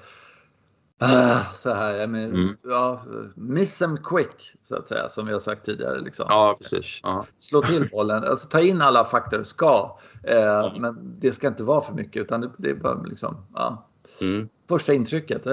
[0.98, 2.57] ah, så här, men, Mm.
[2.62, 3.03] ja,
[3.35, 6.00] miss them quick så att säga som vi har sagt tidigare.
[6.00, 6.27] Liksom.
[6.29, 7.00] Ja, precis.
[7.03, 7.27] Ja.
[7.38, 9.98] Slå till bollen, alltså ta in alla faktorer du ska.
[10.22, 13.87] Eh, Men det ska inte vara för mycket utan det, det är bara liksom, ja.
[14.20, 14.48] Mm.
[14.68, 15.46] Första intrycket.
[15.46, 15.53] eh,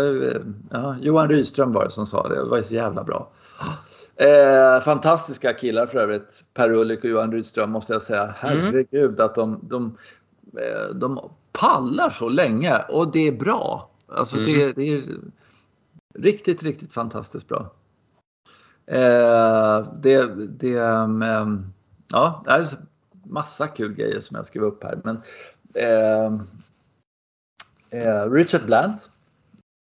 [0.69, 2.36] Ja, Johan Rydström var det som sa det.
[2.36, 3.30] Det var så jävla bra.
[4.15, 6.45] Eh, fantastiska killar för övrigt.
[6.54, 8.34] Per Ulrik och Johan Rydström måste jag säga.
[8.38, 9.97] Herregud att de, de,
[10.58, 11.19] eh, de
[11.52, 13.89] pallar så länge och det är bra.
[14.08, 14.47] Alltså Mm.
[14.47, 15.04] det, det är
[16.19, 17.74] riktigt, riktigt fantastiskt bra.
[18.88, 21.24] Eh, det, det, ehm,
[22.12, 22.67] ja, det är
[23.26, 25.00] massa kul grejer som jag skrev upp här.
[25.04, 25.15] Men,
[25.74, 26.41] eh,
[28.32, 29.12] Richard Blant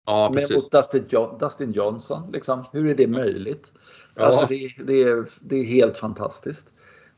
[0.06, 0.64] Ja, med precis.
[0.64, 2.32] mot Dustin, jo- Dustin Johnson.
[2.34, 2.66] Liksom.
[2.72, 3.72] Hur är det möjligt?
[4.16, 4.26] Ja.
[4.26, 6.68] Alltså det, det, är, det är helt fantastiskt.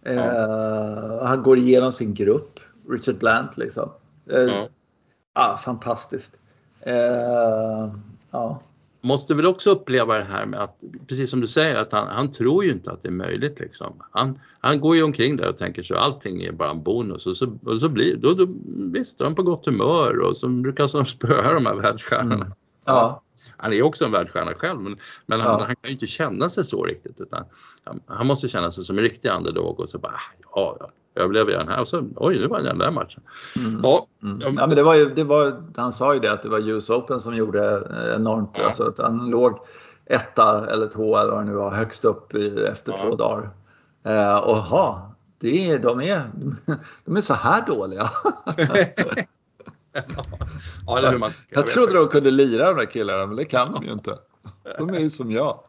[0.04, 3.58] Eh, han går igenom sin grupp, Richard Blant.
[3.58, 3.90] Liksom.
[4.30, 4.68] Eh, Ja.
[5.34, 6.40] ja, fantastiskt.
[6.82, 7.90] Eh,
[8.32, 8.62] ja.
[9.02, 12.32] Måste väl också uppleva det här med att, precis som du säger, att han, han
[12.32, 13.60] tror ju inte att det är möjligt.
[13.60, 13.94] Liksom.
[14.12, 17.38] Han, han går ju omkring där och tänker så allting är bara en bonus och
[17.38, 18.48] så, och så blir då, då,
[18.92, 22.46] visst, då är han på gott humör och så brukar han spöa de här världsstjärnorna.
[22.46, 22.58] Mm.
[22.86, 23.22] Ja.
[23.58, 25.66] Han är också en världsstjärna själv men, men han, Ja.
[25.66, 27.46] han kan ju inte känna sig så riktigt utan
[27.84, 30.20] han, han måste känna sig som en riktig underdog och så bara,
[30.56, 33.22] ja, ja jag den här och så, oj nu vann jag den där matchen.
[33.58, 33.80] Mm.
[33.84, 34.42] Ja, Mm.
[34.42, 36.90] Ja, men det var ju, det var, han sa ju det att det var US
[36.90, 38.50] Open som gjorde enormt.
[38.60, 38.66] Ja.
[38.66, 39.60] Alltså att han låg
[40.06, 42.98] etta eller två eller vad det nu var högst upp i, efter Ja.
[43.02, 43.50] två dagar.
[44.04, 46.24] Eh, och ha, det är, de, är,
[47.06, 48.10] de är så här dåliga.
[50.88, 52.12] ja, eller hur man, Jag vet trodde de faktiskt.
[52.12, 54.18] kunde lira de där killarna men det kan de ju inte.
[54.78, 55.60] De är ju som jag.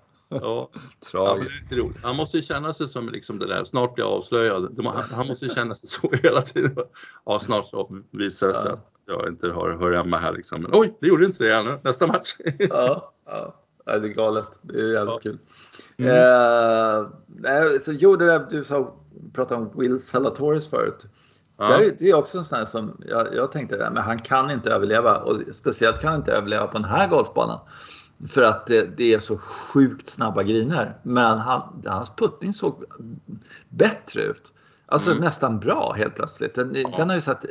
[0.43, 0.71] Ja.
[1.11, 1.65] Tragiskt.
[2.03, 4.81] Han måste ju känna sig som liksom det där, snart blir jag avslöjad.
[4.85, 6.77] Han, han måste ju känna sig så hela tiden.
[7.25, 8.73] Ja, snart så visar det sig Ja.
[8.73, 10.63] att jag inte har, hör hemma här liksom.
[10.63, 11.79] Men oj, det gjorde inte det ännu.
[11.85, 12.37] Nästa match.
[12.59, 13.55] Ja, ja.
[13.85, 14.45] Det är galet.
[14.63, 15.19] Det är jävligt Ja.
[15.23, 15.39] kul.
[15.97, 17.07] Mm.
[17.45, 18.95] Eh, så, jo, det där du sa,
[19.35, 21.07] pratade om Will Salatoris förut.
[21.59, 21.79] Ja.
[21.79, 24.51] Det, är, det är också en sån här som jag, jag tänkte, men han kan
[24.51, 27.61] inte överleva och speciellt kan han inte överleva på den här golfbanan.
[28.29, 30.95] För att det, det är så sjukt snabba griner.
[31.03, 32.85] Men han, hans puttning såg
[33.69, 34.53] bättre ut.
[34.87, 35.25] Alltså Mm.
[35.25, 36.55] nästan bra helt plötsligt.
[36.55, 37.45] Den, den har ju sett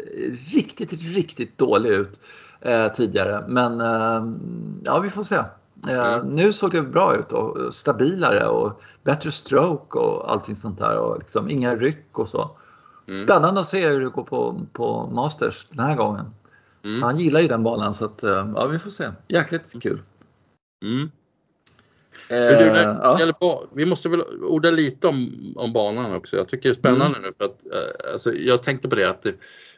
[0.53, 2.21] riktigt, riktigt dålig ut
[2.61, 3.45] eh, tidigare.
[3.47, 4.23] Men eh,
[4.83, 5.35] ja, vi får se.
[5.35, 5.43] Eh,
[6.13, 6.27] Mm.
[6.27, 10.97] Nu såg det bra ut och stabilare och bättre stroke och allting sånt där.
[10.97, 12.51] Och liksom inga ryck och så.
[13.07, 13.19] Mm.
[13.19, 16.25] Spännande att se hur det går på, på Masters den här gången.
[16.83, 17.01] Mm.
[17.03, 19.09] Han gillar ju den banan så att, eh, ja, vi får se.
[19.27, 20.01] Jäkligt kul.
[20.81, 21.11] Mm.
[22.27, 22.35] Du,
[23.39, 23.67] ja.
[23.73, 26.35] Vi måste väl orda lite om, om banan också.
[26.35, 27.21] Jag tycker det är spännande mm.
[27.21, 27.59] nu för att
[28.13, 29.35] alltså, jag tänkte på det att det,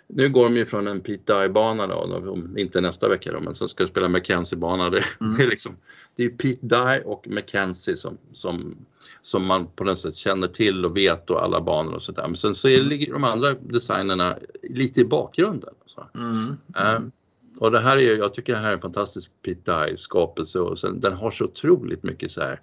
[0.07, 3.67] nu går de ju från en Pete Dye-bana då, inte nästa vecka då, men så
[3.67, 4.89] ska de spela Mackenzie-bana.
[4.89, 5.37] Det, mm.
[5.37, 5.77] det, är liksom,
[6.15, 8.75] det är Pete Dye och Mackenzie som, som,
[9.21, 12.27] som man på något sätt känner till och vet och alla banor och sådär.
[12.27, 15.73] Men sen så är, ligger de andra designerna lite i bakgrunden.
[15.85, 16.07] Så.
[16.15, 16.57] Mm.
[16.77, 17.11] Mm.
[17.63, 20.99] Och det här är jag tycker det här är en fantastisk Pete Dye-skapelse och sen,
[20.99, 22.59] den har så otroligt mycket så här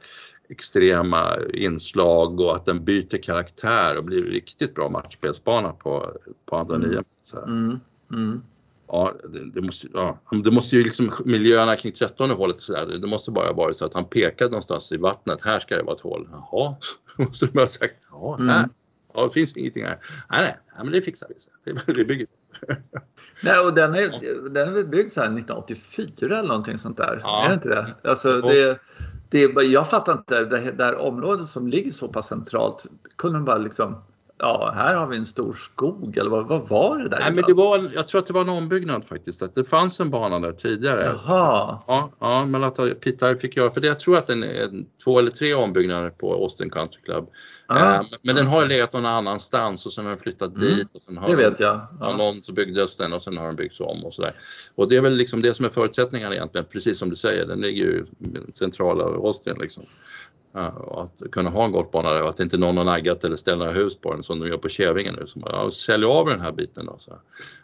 [0.48, 6.74] extrema inslag och att den byter karaktär och blir riktigt bra matchspelsbana på, på andra
[6.74, 6.90] mm.
[6.90, 7.04] nya.
[7.46, 7.80] Mm.
[8.12, 8.42] Mm.
[8.86, 12.86] Ja, det, det, måste, ja, det måste ju liksom miljöerna kring 13 hålet så där,
[12.86, 15.96] det måste bara vara så att han pekade någonstans i vattnet, här ska det vara
[15.96, 16.28] ett hål.
[16.32, 16.76] Jaha,
[17.16, 18.70] måste du bara sagt, ja här, mm.
[19.14, 19.98] ja, det finns ingenting här.
[20.30, 21.72] Nej, nej, nej men det fixar vi.
[21.72, 22.26] Det, det bygger
[23.42, 24.10] Nej, och den är,
[24.50, 27.20] den är väl byggd så här 1984 eller någonting sånt där.
[27.22, 27.44] Ja.
[27.44, 27.94] Är det inte det?
[28.10, 28.78] Alltså, det,
[29.30, 33.58] det, jag fattar inte, det där området som ligger så pass centralt, kunde de bara
[33.58, 34.02] liksom
[34.40, 37.18] ja, här har vi en stor skog eller vad, vad var det där?
[37.20, 40.00] Nej, men det var, jag tror att det var en ombyggnad faktiskt, att det fanns
[40.00, 41.02] en bana där tidigare.
[41.02, 41.78] Jaha.
[41.86, 44.70] Ja, ja men att Peter fick göra, för det, jag tror att det är
[45.04, 47.30] två eller tre ombyggnader på Austin Country Club.
[47.70, 50.88] Eh, men den har legat någon annanstans och sen har den flyttat mm, dit.
[50.92, 51.86] Och sen har det vet jag.
[52.00, 52.16] Ja.
[52.16, 54.32] Någon så byggdes den och sen har den byggts om och sådär.
[54.74, 57.60] Och det är väl liksom det som är förutsättningarna egentligen, precis som du säger, den
[57.60, 58.06] ligger ju
[58.54, 59.82] centrala Austin liksom.
[60.52, 63.72] Att kunna ha en golfbana där och att inte någon har naggat eller ställt några
[63.72, 65.26] hus på den som de gör på Kävingen nu.
[65.26, 66.96] Som ja, sälj av den här biten då.
[66.98, 67.18] Så.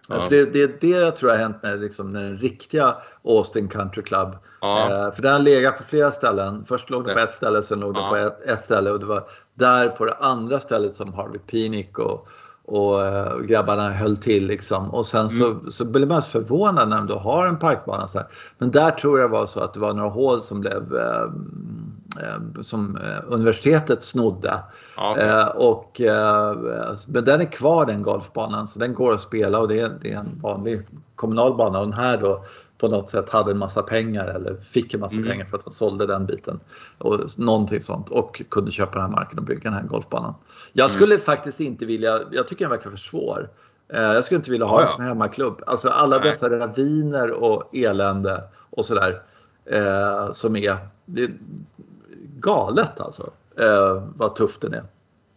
[0.08, 0.26] Ja.
[0.30, 4.36] det, det är det jag tror har hänt med liksom, den riktiga Austin Country Club.
[4.60, 5.06] Ja.
[5.06, 6.64] Eh, för den har legat på flera ställen.
[6.68, 9.06] Först låg det på ett ställe, sen låg det på ett, ett, ställe och det
[9.06, 12.28] var där på det andra stället som Harvey Pinick och
[12.68, 14.90] och uh, grabbarna höll till liksom.
[14.90, 15.70] Och sen så, mm.
[15.70, 18.26] så blir man så förvånad när du har en parkbana så här.
[18.58, 21.32] Men där tror jag var så att det var några hål som blev uh,
[22.22, 24.62] uh, som universitetet snodde.
[25.12, 25.44] Okay.
[25.54, 26.00] och,
[27.06, 30.12] men den är kvar den golfbanan så den går att spela och det är, det
[30.12, 30.82] är en vanlig
[31.16, 31.78] kommunal bana.
[31.78, 32.44] Och den här då
[32.78, 35.28] på något sätt hade en massa pengar eller fick en massa mm.
[35.28, 36.60] pengar för att de sålde den biten.
[36.98, 40.34] Och någonting sånt och kunde köpa den här marken och bygga den här golfbanan.
[40.72, 40.94] Jag mm.
[40.94, 41.24] skulle mm.
[41.24, 43.50] faktiskt inte vilja, jag tycker den verkar för svår.
[43.88, 44.86] Eh, jag skulle inte vilja ha ja, ja.
[44.86, 45.62] en som hemmaklubb.
[45.66, 46.28] Alltså alla Nej.
[46.28, 49.22] dessa raviner och elände och sådär.
[49.64, 51.30] Eh, som är, det är
[52.38, 53.30] galet alltså.
[53.58, 54.82] Eh, vad tufft den är.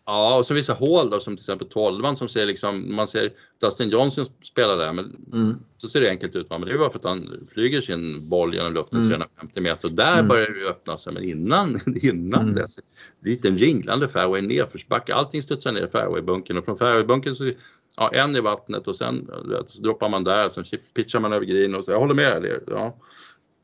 [0.09, 3.31] Ja, och så vissa hål då som till exempel 12 som ser liksom, man ser
[3.61, 5.55] Dustin Johnson spela där, men mm.
[5.77, 6.49] så ser det enkelt ut.
[6.49, 9.09] Men det är bara för att han flyger sin boll genom luften mm.
[9.09, 10.27] 350 meter och där mm.
[10.27, 11.13] börjar det öppna sig.
[11.13, 12.55] Men innan, innan mm.
[12.55, 12.79] dess,
[13.23, 17.51] liten ringlande fairway nedförsbacke, allting studsar ner i fairwaybunken och från fairwaybunken så
[17.95, 19.29] ja, en i vattnet och sen
[19.67, 22.61] så droppar man där, sen pitchar man över green och så, jag håller med.
[22.67, 22.97] Ja.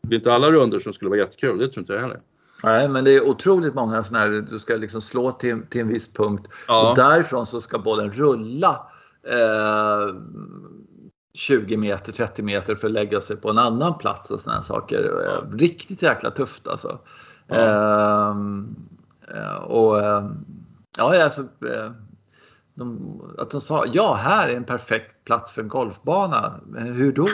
[0.02, 2.22] Det är inte alla runder som skulle vara jättekul, det tror inte jag heller.
[2.64, 5.88] Nej, men det är otroligt många sådana här, du ska liksom slå till, till en
[5.88, 6.90] viss punkt ja.
[6.90, 8.88] och därifrån så ska bollen rulla
[9.28, 10.16] eh,
[11.34, 15.04] 20 meter, 30 meter för att lägga sig på en annan plats och sådana saker.
[15.26, 15.58] Ja.
[15.58, 17.00] Riktigt jäkla tufft alltså.
[17.48, 17.56] Ja.
[17.56, 18.76] Ehm,
[19.36, 20.30] eh, och eh,
[20.98, 21.92] ja, alltså, eh,
[22.76, 26.60] de, att de sa ja, här är en perfekt plats för en golfbana.
[26.78, 27.30] Hur då?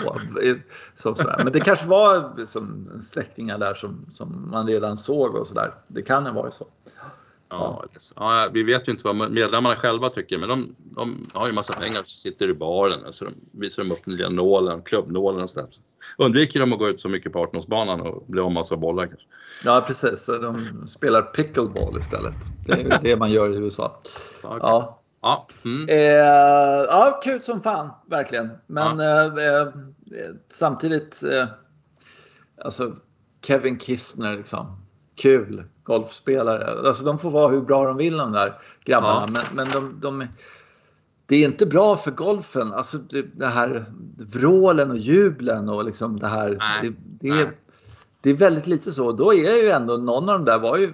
[0.95, 5.73] Så, Men det kanske var som släktingar där som, som man redan såg och sådär.
[5.87, 6.65] Det kan ha varit så.
[7.49, 11.53] Ja, ja, vi vet ju inte vad medlemmarna själva tycker men de, de har ju
[11.53, 15.49] massa pengar så sitter i baren så de visar de upp lilla nålen, klubbnålen och
[15.49, 15.69] sådär.
[16.17, 19.25] Undviker de att gå ut så mycket på 18 och bli av massa bollar kanske.
[19.63, 22.35] Ja precis, de spelar pickleball istället.
[22.65, 24.01] Det är det man gör i USA.
[24.43, 24.59] Okay.
[24.61, 25.00] Ja.
[25.21, 25.47] Ja.
[25.65, 25.89] Mm.
[25.89, 25.97] Eh,
[26.89, 28.49] ja, kul som fan, verkligen.
[28.67, 29.39] Men ja.
[29.39, 29.67] eh, eh,
[30.49, 31.47] samtidigt, eh,
[32.65, 32.95] alltså
[33.45, 34.81] Kevin Kistner liksom.
[35.15, 36.87] Kul golfspelare.
[36.87, 39.27] Alltså de får vara hur bra de vill de där grabbarna.
[39.35, 39.41] Ja.
[39.53, 40.27] Men, men de, de,
[41.25, 42.73] det är inte bra för golfen.
[42.73, 43.85] Alltså det, det här
[44.17, 46.49] vrålen och jublen och liksom det här.
[46.81, 47.51] Det, det, är,
[48.21, 49.11] det är väldigt lite så.
[49.11, 50.93] Då är ju ändå någon av de där var ju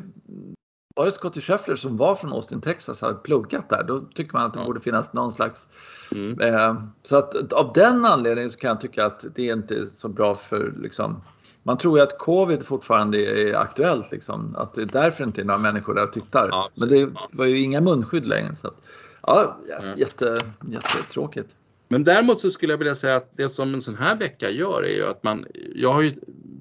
[0.97, 3.83] var det Scottie Scheffler som var från Austin, Texas hade pluggat där.
[3.83, 4.65] Då tycker man att det ja.
[4.65, 5.69] borde finnas någon slags...
[6.15, 6.39] Mm.
[6.39, 10.07] Eh, så att av den anledningen så kan jag tycka att det är inte så
[10.07, 11.21] bra för liksom,
[11.63, 15.45] man tror ju att covid fortfarande är aktuellt, liksom, att det är därför inte är
[15.45, 16.47] några människor där och tittar.
[16.51, 18.55] Ja, Men det var ju inga munskydd längre.
[18.55, 18.75] Så att,
[19.21, 19.57] ja,
[19.97, 21.55] jätte, jättetråkigt.
[21.87, 24.83] Men däremot så skulle jag vilja säga att det som en sån här vecka gör
[24.83, 25.45] är ju att man,
[25.75, 26.13] jag har ju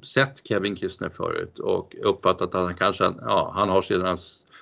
[0.03, 4.17] sett Kevin Kistner förut och uppfattat att han kanske, ja, han har sina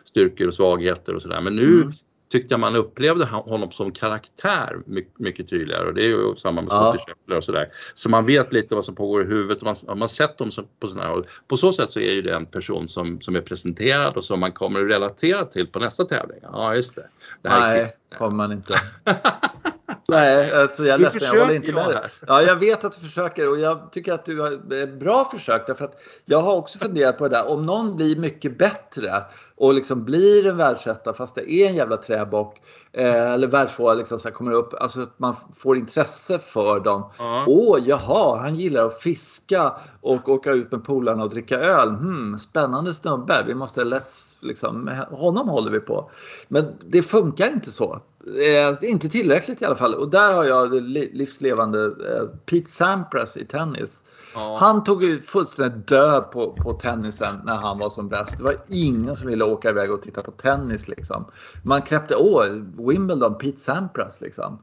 [0.04, 1.40] styrkor och svagheter och sådär.
[1.40, 1.92] Men nu, mm.
[2.32, 6.62] tyckte jag man upplevde honom som karaktär mycket, mycket tydligare och det är ju samma
[6.62, 6.92] med Ja.
[6.92, 7.68] Scottie Scheffler och sådär.
[7.94, 10.50] Så man vet lite vad som pågår i huvudet och man, har man sett dem
[10.80, 11.26] på sådana här håll.
[11.48, 14.40] På så sätt så är ju det en person som, som är presenterad och som
[14.40, 16.38] man kommer att relatera till på nästa tävling.
[16.42, 17.08] Ja just det.
[17.42, 18.06] Det här är Nej, Chris.
[18.18, 18.74] kommer man inte.
[20.08, 22.10] Nej, alltså jag är Du ledsen, jag håller försöker inte med dig.
[22.26, 25.66] Ja, jag vet att du försöker och jag tycker att du har ett bra försök
[25.66, 27.48] därför att jag har också funderat på det där.
[27.48, 29.22] Om någon blir mycket bättre
[29.56, 32.60] och liksom blir en världsetta fast det är en jävla träbock
[32.92, 37.10] eh, eller världstvåa liksom så kommer upp, alltså att man får intresse för dem.
[37.18, 37.44] Ja.
[37.48, 41.88] Åh, jaha, han gillar att fiska och åka ut med polarna och dricka öl.
[41.88, 43.44] Hmm, spännande snubbe.
[43.46, 46.10] Vi måste läs, liksom, med honom håller vi på.
[46.48, 48.00] Men det funkar inte så.
[48.26, 49.94] Eh, inte tillräckligt i alla fall.
[49.94, 54.04] Och där har jag livslevande eh, Pete Sampras i tennis.
[54.34, 54.56] Ja.
[54.60, 58.38] Han tog ju fullständigt död på, på tennisen när han var som bäst.
[58.38, 61.24] Det var ingen som ville åka iväg och titta på tennis liksom.
[61.62, 62.44] Man knäppte, åh,
[62.88, 64.58] Wimbledon, Pete Sampras liksom.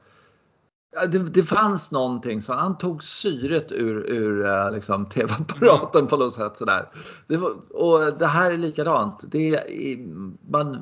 [1.11, 6.33] Det, det fanns någonting så han tog syret ur, ur eh, liksom, tv-apparaten på något
[6.33, 6.57] sätt.
[6.57, 6.89] Sådär.
[7.27, 9.23] Det var, och det här är likadant.
[9.27, 9.97] Det är,
[10.51, 10.77] man,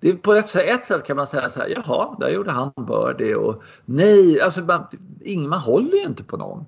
[0.00, 2.72] det på ett, sätt- ett sätt kan man säga så här, jaha, där gjorde han
[2.76, 4.86] birdie och nej, alltså man,
[5.20, 6.64] ingen, man håller ju inte på någon.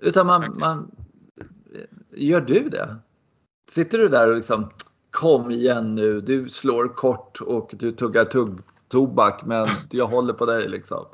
[0.00, 0.90] Utan man, man,
[2.10, 2.96] gör du det?
[3.70, 4.70] Sitter du där och liksom,
[5.10, 10.46] kom igen nu, du slår kort och du tuggar tugg, tobak men jag håller på
[10.46, 11.06] dig liksom.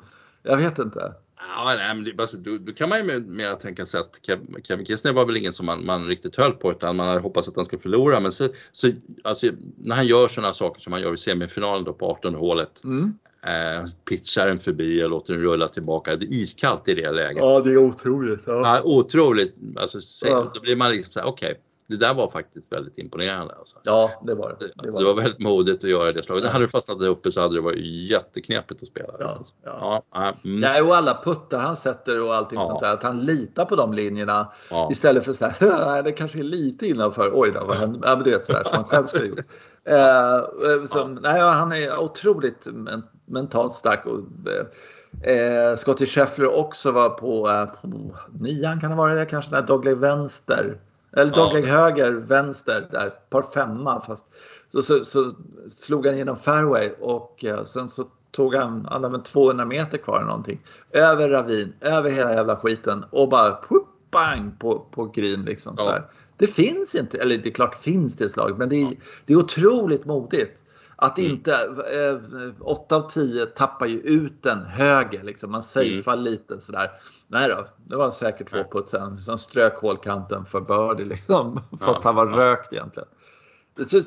[0.42, 1.12] Jag vet inte.
[1.48, 4.20] Ja, nej, men det, alltså, då, då kan man ju mer, mer tänka sig att
[4.22, 7.20] Kev, Kevin Kisner var väl ingen som man, man riktigt höll på utan man hade
[7.20, 8.20] hoppats att han skulle förlora.
[8.20, 8.88] Men så, så,
[9.24, 9.46] alltså,
[9.78, 12.84] när han gör sådana saker som han gör i semifinalen då på 18 hålet.
[12.84, 13.14] Mm.
[13.46, 16.16] Eh, pitchar den förbi och låter den rulla tillbaka.
[16.16, 17.42] Det är iskallt i det läget.
[17.42, 18.42] Ja, det är otroligt.
[18.46, 18.52] Ja.
[18.52, 19.54] Ja, otroligt.
[19.76, 20.52] Alltså, se, Ja.
[20.54, 21.60] Då blir man liksom såhär, okej,
[21.92, 23.54] det där var faktiskt väldigt imponerande.
[23.58, 23.76] Alltså.
[23.82, 24.56] ja, det var det.
[24.58, 26.44] Det, Det det var var väldigt modigt att göra det slaget.
[26.44, 26.50] Ja.
[26.50, 29.12] Hade det fastnat där uppe så hade det varit jätteknepigt att spela.
[29.18, 29.78] Ja, ja.
[29.80, 32.64] Ja, ja, mm, Nej, och alla puttar han sätter och allting Ja.
[32.64, 32.92] sånt där.
[32.92, 34.88] Att han litar på de linjerna ja.
[34.92, 37.30] istället för så här, det kanske är lite innanför.
[37.34, 37.98] Oj då, vad hände?
[38.02, 39.38] Ja, men du vet sådär som han själv skulle gjort.
[39.84, 44.06] Eh, eh, som, nej, han är otroligt men, mentalt stark.
[44.06, 44.18] Och,
[44.50, 49.50] eh, eh, Scottie Scheffler också var på, eh, på nian kan det vara det kanske,
[49.50, 50.78] där dogleg vänster.
[51.16, 51.44] Eller Ja.
[51.44, 54.26] dogleg höger, vänster, där, par femma fast
[54.72, 55.30] så, så, så
[55.68, 60.16] slog han genom fairway och eh, sen så tog han alla med 200 meter kvar
[60.16, 60.60] eller någonting.
[60.90, 65.76] Över ravin, över hela jävla skiten och bara puff, bang på, på green liksom.
[65.76, 65.90] Så Ja.
[65.90, 66.02] här.
[66.36, 68.88] Det finns inte, eller det är klart finns det slag, men det är,
[69.26, 70.64] det är otroligt modigt.
[71.02, 71.30] Att Mm.
[71.30, 71.52] inte,
[71.92, 75.50] eh, 8 av 10 tappar ju ut den höger liksom.
[75.50, 76.90] Man safear lite sådär.
[77.26, 78.66] Nej då, det var säkert två Mm.
[78.72, 78.80] Nej.
[78.82, 81.60] putt sen som strök hålkanten för birdie liksom.
[81.80, 82.36] Fast Ja, han var ja.
[82.36, 83.08] rökt egentligen.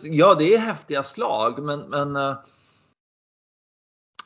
[0.03, 2.35] Ja, det är häftiga slag, men, men eh,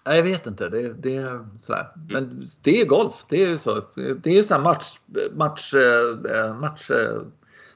[0.05, 0.69] nej, jag vet inte.
[0.69, 1.91] Det, det är sådär.
[2.09, 3.25] Men det är golf.
[3.29, 3.81] Det är ju så.
[3.95, 4.99] Det är ju så här match,
[5.33, 6.91] match, eh, match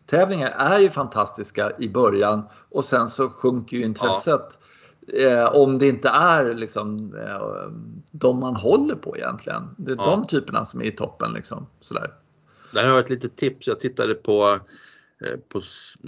[0.05, 4.59] tävlingar är ju fantastiska i början och sen så sjunker ju intresset.
[5.07, 7.71] Eh, om det inte är liksom eh,
[8.11, 9.63] de man håller på egentligen.
[9.77, 10.03] Det är Ja.
[10.03, 11.67] de typerna som är i toppen liksom.
[11.81, 12.13] Sådär.
[12.73, 13.67] Där har jag ett litet tips.
[13.67, 14.59] Jag tittade på,
[15.25, 15.61] eh, på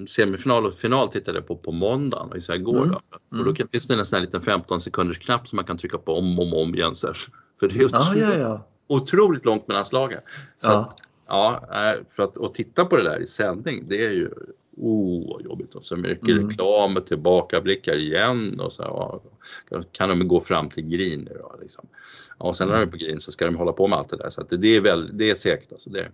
[0.07, 2.77] semifinal och final tittade på på måndagen, alltså igår.
[2.77, 2.89] Mm.
[2.89, 3.37] Då.
[3.39, 5.77] Och då kan, finns det en sån här liten 15 sekunders knapp som man kan
[5.77, 6.95] trycka på om och om, om igen.
[6.95, 7.17] Så här.
[7.59, 8.67] För det är otroligt, ja, ja.
[8.87, 10.19] otroligt långt mellan slagen.
[10.57, 10.79] Så Ja.
[10.79, 14.29] Att, ja, eh, för att och titta på det där i sändning, det är ju
[14.77, 15.75] Oh, vad jobbigt.
[15.75, 16.47] Och så mycket Mm.
[16.49, 19.21] reklam och tillbakablickar igen och så
[19.69, 21.87] kan- kan de gå fram till green nu då liksom.
[22.37, 24.17] Och sen när de är på green så ska de hålla på med allt det
[24.17, 25.89] där så det, är väl, det är segt alltså.
[25.89, 26.07] Det,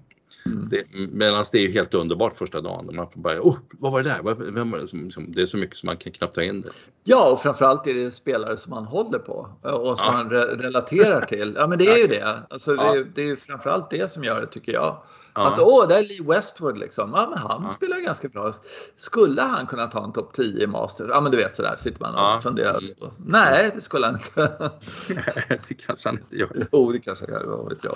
[0.46, 0.70] Mm.
[0.70, 2.90] det, Medan det är ju helt underbart första dagen.
[2.96, 4.52] Man får bara, oh, vad var det där?
[4.52, 4.88] Vem var det?
[4.88, 6.70] Som, det är så mycket som man kan knappt ta in det.
[7.04, 10.12] Ja, och framförallt är det spelare som man håller på och som Ja.
[10.12, 11.54] man re relaterar till.
[11.58, 12.40] Ja, men det är ju det.
[12.50, 14.98] Alltså, det, är, det är framförallt det som gör det, tycker jag.
[15.36, 15.48] Ja.
[15.48, 17.12] Att åh, där är Lee Westwood liksom.
[17.14, 17.70] Ja, men han Ja.
[17.70, 18.54] spelar ganska bra.
[18.98, 21.08] Skulle han kunna ta en topp 10 i Masters?
[21.10, 22.40] Ja, men du vet sådär sitter man och Ja.
[22.44, 22.78] funderar.
[22.78, 22.94] Mm.
[23.26, 24.72] Nej, det skulle han inte.
[25.68, 26.68] det kanske han inte gör.
[26.72, 27.46] jo, det kanske han gör.
[27.46, 27.96] Vad vet jag.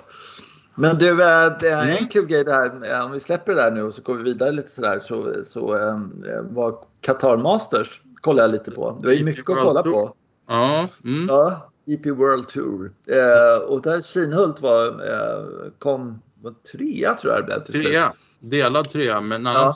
[0.75, 2.08] Men du, eh, det är en Mm.
[2.08, 2.91] kul grej där.
[2.93, 5.43] eh, Om vi släpper det där nu och så går vi vidare lite sådär så,
[5.43, 5.97] så eh,
[6.41, 8.97] var Qatar Masters kollar jag lite på.
[9.01, 10.15] Det var ju mycket att kolla på.
[10.47, 11.25] Ja, mm.
[11.28, 12.91] Ja, EP World Tour.
[13.10, 17.86] Eh, och där Kinhult var, eh, kom var trea tror jag det blev till slut.
[17.86, 18.13] trea.
[18.39, 19.59] Delad trea, men en Ja.
[19.59, 19.74] annan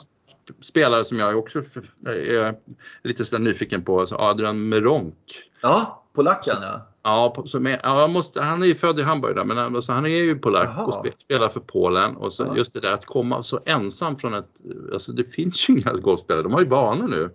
[0.62, 1.58] spelare som jag också
[2.06, 2.54] är
[3.02, 5.14] lite sådär nyfiken på, Adrian Meronk.
[5.62, 6.86] Ja, polacken ja.
[7.02, 10.08] Ja, är, ja måste, han är ju född i Hamburg där, men alltså, han är
[10.08, 10.84] ju polack Jaha.
[10.84, 12.16] och spe, spelar för Polen.
[12.16, 12.56] Och så Ja.
[12.56, 14.48] just det där att komma så ensam från ett,
[14.92, 17.30] alltså det finns ju inga golfspelare, de har ju banor nu.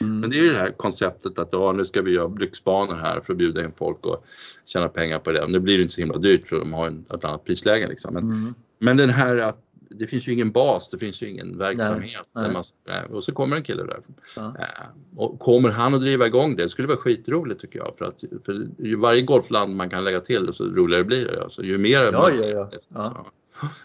[0.00, 0.20] Mm.
[0.20, 3.20] Men det är ju det här konceptet att ja, nu ska vi göra lyxbanor här
[3.20, 4.24] för att bjuda in folk och
[4.66, 5.46] tjäna pengar på det.
[5.46, 8.14] Nu blir det inte så himla dyrt för de har en, ett annat prisläge liksom.
[8.14, 8.54] Men, mm.
[8.78, 9.58] men den här att
[9.90, 12.26] det finns ju ingen bas, det finns ju ingen verksamhet.
[12.32, 13.04] Nej, nej.
[13.10, 14.00] och så kommer en kille där.
[14.36, 14.54] Ja.
[14.58, 14.86] Eh,
[15.16, 16.62] och kommer han att driva igång det?
[16.62, 17.94] Det skulle vara skitroligt tycker jag.
[17.98, 21.42] För att för ju varje golfland man kan lägga till så roligare blir det.
[21.42, 22.70] Alltså, ju mer ja, ja, ja.
[22.88, 23.26] ja.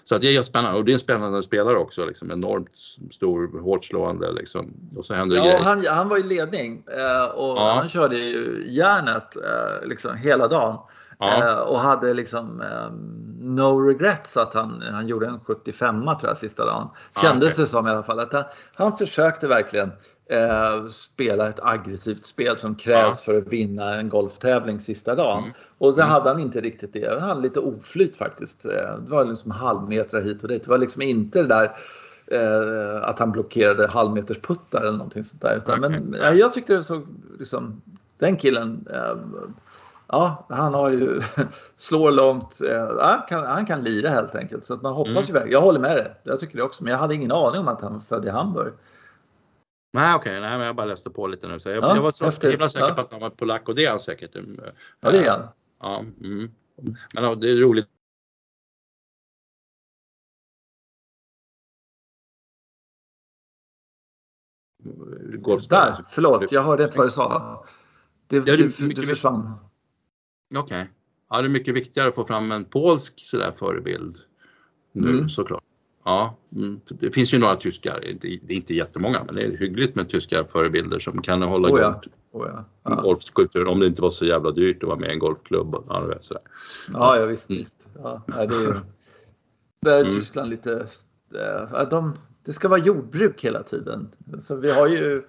[0.03, 2.69] Så att det är spännande och det är en spännande spelare också, liksom, enormt
[3.11, 4.73] stor, hårt slående liksom.
[4.95, 5.59] Och så händer ja, grejer.
[5.59, 10.77] Han, han var i ledning eh, och han körde ju järnet eh, liksom hela dagen.
[11.19, 11.51] Ja.
[11.51, 12.91] Eh, och hade liksom eh,
[13.39, 16.89] no regrets att han, han gjorde en 75 tror jag sista dagen.
[17.21, 17.63] Kändes okay.
[17.63, 18.19] det som i alla fall.
[18.19, 18.43] Att han,
[18.75, 19.91] han försökte verkligen
[20.29, 23.33] eh, spela ett aggressivt spel som krävs ja.
[23.33, 25.43] för att vinna en golftävling sista dagen.
[25.43, 25.53] Mm.
[25.77, 26.09] Och så mm.
[26.09, 27.19] hade han inte riktigt det.
[27.19, 28.65] Han hade lite oflyt faktiskt.
[28.65, 30.63] Eh, det var liksom halvmeter hit och dit.
[30.63, 31.71] Det var liksom inte det där
[32.27, 35.57] eh, att han blockerade halvmetersputtar eller någonting sånt där.
[35.57, 35.99] Utan, okay.
[35.99, 37.07] Men ja, jag tyckte det såg
[37.39, 37.81] liksom,
[38.17, 39.15] den killen eh,
[40.15, 41.21] ja, han har ju
[41.77, 42.61] slår långt.
[42.69, 44.63] Eh, han, kan, han kan lira helt enkelt.
[44.63, 45.47] Så att man hoppas mm.
[45.47, 46.15] ju Jag håller med dig.
[46.23, 46.83] Jag tycker det också.
[46.83, 48.73] Men jag hade ingen aning om att han var född i Hamburg.
[49.93, 50.65] Nej okej, okay.
[50.65, 51.59] jag bara läste på lite nu.
[51.59, 52.93] Så jag, ja, jag var så efter, himla säker ja.
[52.93, 54.35] på att han var polack och det är han säkert.
[54.99, 55.47] Ja det är han.
[55.81, 56.51] Ja, mm.
[57.13, 57.87] Men det är roligt
[65.69, 67.65] Där, förlåt, jag hörde inte vad du sa.
[68.27, 69.53] Det, ja, du, du, du försvann.
[70.57, 70.81] Okej.
[70.81, 70.93] Okay.
[71.29, 74.15] Ja, det är mycket viktigare att få fram en polsk sådär förebild
[74.91, 75.29] nu mm.
[75.29, 75.63] såklart.
[76.05, 76.79] Ja, mm.
[76.87, 80.43] det finns ju några tyskar, det är inte jättemånga, men det är hyggligt med tyska
[80.43, 82.01] förebilder som kan hålla oh ja.
[82.31, 82.65] Oh ja.
[82.83, 83.01] ja.
[83.01, 85.75] golfkulturen om det inte var så jävla dyrt att vara med i en golfklubb.
[85.75, 86.43] Och, ja, sådär.
[86.93, 87.49] ja, ja visst.
[87.49, 87.59] Mm.
[87.59, 87.87] visst.
[87.95, 88.81] Ja, det är,
[89.81, 90.11] det är mm.
[90.11, 90.87] Tyskland lite...
[91.89, 92.13] De,
[92.45, 94.09] det ska vara jordbruk hela tiden.
[94.39, 95.23] Så vi har ju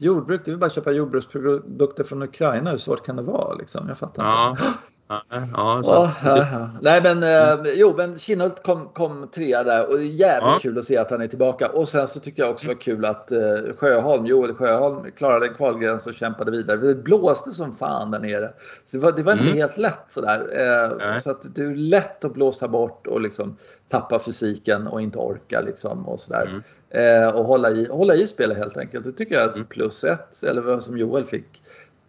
[0.00, 2.70] jordbruk, det är bara köpa jordbruksprodukter från Ukraina.
[2.70, 3.54] Hur svårt kan det vara?
[3.54, 3.88] Liksom?
[3.88, 4.50] Jag fattar ja.
[4.50, 4.62] inte.
[5.10, 9.98] Ja, ja, ja, ja, Nej men eh, jo men Kinnhult kom, kom trea där och
[9.98, 11.68] det är jävligt kul att se att han är tillbaka.
[11.68, 13.38] Och sen så tyckte jag också det var kul att eh,
[13.76, 16.76] Sjöholm, Joel Sjöholm klarade en kvalgräns och kämpade vidare.
[16.76, 18.52] Det blåste som fan där nere.
[18.86, 19.56] Så det var, det var inte mm.
[19.56, 20.46] helt lätt sådär.
[20.52, 23.56] Eh, så att det är lätt att blåsa bort och liksom
[23.88, 26.46] tappa fysiken och inte orka liksom och sådär.
[26.46, 26.62] Mm.
[26.90, 29.04] Eh, och hålla i, hålla i spelet helt enkelt.
[29.04, 29.66] Det tycker jag är mm.
[29.66, 31.62] plus ett, eller vad som Joel fick.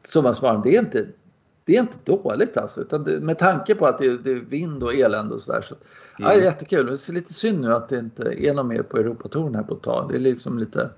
[0.04, 1.06] Summa summarum, det är inte
[1.66, 2.84] det är inte dåligt alltså.
[2.84, 5.62] Det, med tanke på att det är, det är vind och elände och sådär.
[5.62, 5.76] Så,
[6.20, 6.32] mm.
[6.32, 6.86] ja, jättekul.
[6.86, 9.74] Det är lite synd nu att det inte är någon mer på Europatouren här på
[9.74, 10.10] ett tag.
[10.10, 10.90] Det är liksom lite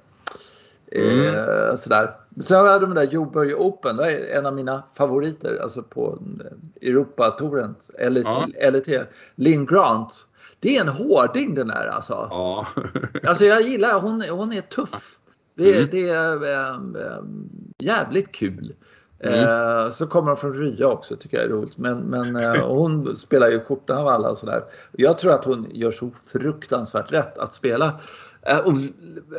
[0.92, 1.36] mm.
[1.36, 2.10] eh, sådär.
[2.40, 3.98] Sen jag de där Joburg Open.
[3.98, 5.60] Det är en av mina favoriter.
[5.62, 6.20] Alltså på
[6.82, 7.76] Europatouren.
[8.00, 8.88] LET.
[8.88, 9.04] Ja.
[9.36, 10.26] Lynn Grant.
[10.60, 12.14] Det är en hårding den där alltså.
[12.14, 12.68] Ja.
[13.24, 15.18] alltså jag gillar, hon, hon är tuff.
[15.56, 15.90] Det, mm.
[15.92, 16.76] det är äh,
[17.08, 17.24] äh,
[17.80, 18.74] jävligt kul.
[19.20, 19.40] Mm.
[19.40, 21.78] Eh, så kommer hon från Rya också, tycker jag är roligt.
[21.78, 24.64] Men, men eh, hon spelar ju skjortan av alla och sådär.
[24.92, 28.00] Jag tror att hon gör så fruktansvärt rätt att spela.
[28.46, 28.74] Eh, och,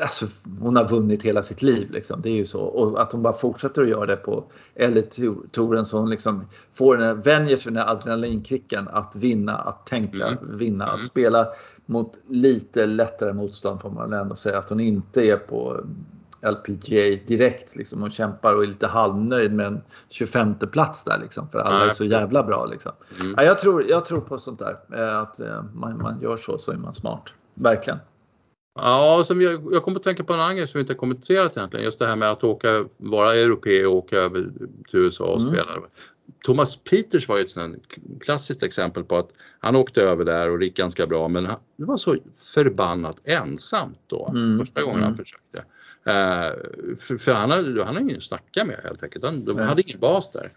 [0.03, 0.27] alltså,
[0.61, 2.21] hon har vunnit hela sitt liv, liksom.
[2.23, 2.61] det är ju så.
[2.61, 4.45] Och att hon bara fortsätter att göra det på
[4.75, 9.87] L-touren så hon liksom får den, vänjer sig vid den här adrenalinkicken att vinna, att
[9.87, 10.59] tänka mm.
[10.59, 11.07] vinna, att mm.
[11.07, 11.49] spela
[11.87, 14.59] mot lite lättare motstånd får man ändå säga.
[14.59, 15.81] Att hon inte är på
[16.51, 21.49] LPGA direkt liksom och kämpar och är lite halvnöjd med en 25 plats där liksom
[21.49, 22.93] för alla är så jävla bra liksom.
[23.21, 23.35] Mm.
[23.37, 26.59] Ja, jag, tror, jag tror på sånt där, eh, att eh, man, man gör så
[26.59, 27.23] så är man smart.
[27.55, 27.99] Verkligen.
[28.75, 31.57] Ja, som jag, jag kommer att tänka på en annan grej som vi inte kommenterat
[31.57, 31.85] egentligen.
[31.85, 34.51] Just det här med att åka, vara europé och åka över
[34.91, 35.53] till USA och mm.
[35.53, 35.73] spela.
[36.45, 37.85] Thomas Peters var ju ett sånt
[38.21, 41.85] klassiskt exempel på att han åkte över där och gick ganska bra men han, det
[41.85, 42.17] var så
[42.55, 44.59] förbannat ensamt då mm.
[44.59, 45.09] första gången mm.
[45.09, 45.59] han försökte.
[46.07, 46.53] Eh,
[47.01, 49.25] för, för han har, han har ingen att snacka med helt enkelt.
[49.25, 50.53] Han, de hade ingen bas där.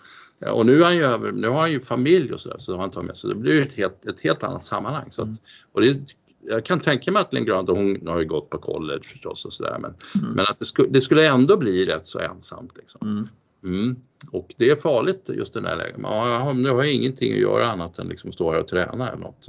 [0.52, 2.92] Och nu, är han ju, nu har han ju familj och sådär så har han
[2.92, 3.30] tagit med sig.
[3.30, 5.08] Det blir ett helt, ett helt annat sammanhang.
[5.12, 5.40] Så att, mm.
[5.72, 5.98] och det,
[6.42, 9.78] jag kan tänka mig att Lingrand, hon har ju gått på college förstås och sådär
[9.80, 10.36] men, mm.
[10.36, 12.72] men att det, sku, det, skulle ändå bli rätt så ensamt.
[12.78, 13.02] Liksom.
[13.02, 13.28] Mm.
[13.64, 13.96] Mm.
[14.32, 15.98] Och det är farligt just den här läget.
[15.98, 19.22] Man nu har jag ingenting att göra annat än liksom stå här och träna eller
[19.22, 19.48] något.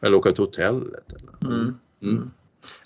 [0.00, 1.12] Eller åka till hotellet.
[1.12, 1.54] Eller.
[1.54, 1.78] Mm.
[2.02, 2.30] Mm.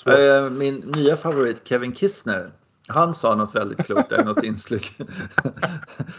[0.06, 2.50] Eh, min nya favorit Kevin Kistner.
[2.88, 4.80] Han sa något väldigt klokt där, något inslag.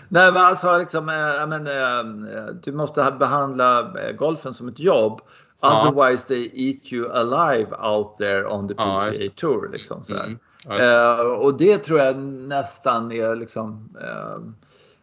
[0.08, 5.22] Nej, men han sa liksom, äh, men, äh, du måste behandla golfen som ett jobb.
[5.62, 9.70] Otherwise they eat you alive out there on the PGA Tour.
[9.72, 10.24] Liksom, sådär.
[10.24, 10.40] Mm.
[10.82, 14.52] Uh, och det tror jag nästan är liksom uh,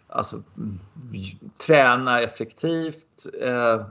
[0.08, 0.42] alltså,
[1.66, 3.86] träna effektivt, uh,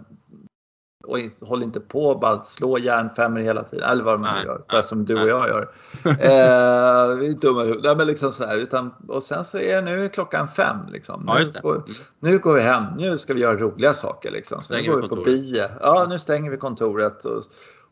[1.08, 3.90] och håll inte på och bara slå järnfemmor hela tiden.
[3.90, 4.62] Eller vad man Nej, gör.
[4.72, 5.62] Nej, som du och jag gör.
[6.06, 7.64] eh, vi är dumma.
[7.64, 10.78] Nej, men liksom så här, utan, och sen så är nu klockan fem.
[10.92, 11.24] Liksom.
[11.28, 11.60] Ja, Nu, det.
[11.60, 11.84] går,
[12.20, 12.84] nu går vi hem.
[12.98, 14.32] Nu ska vi göra roliga saker.
[14.32, 14.62] Liksom.
[14.62, 15.64] Så nu går vi på bio.
[15.82, 17.26] Ja, nu stänger vi kontoret.
[17.26, 17.44] Och,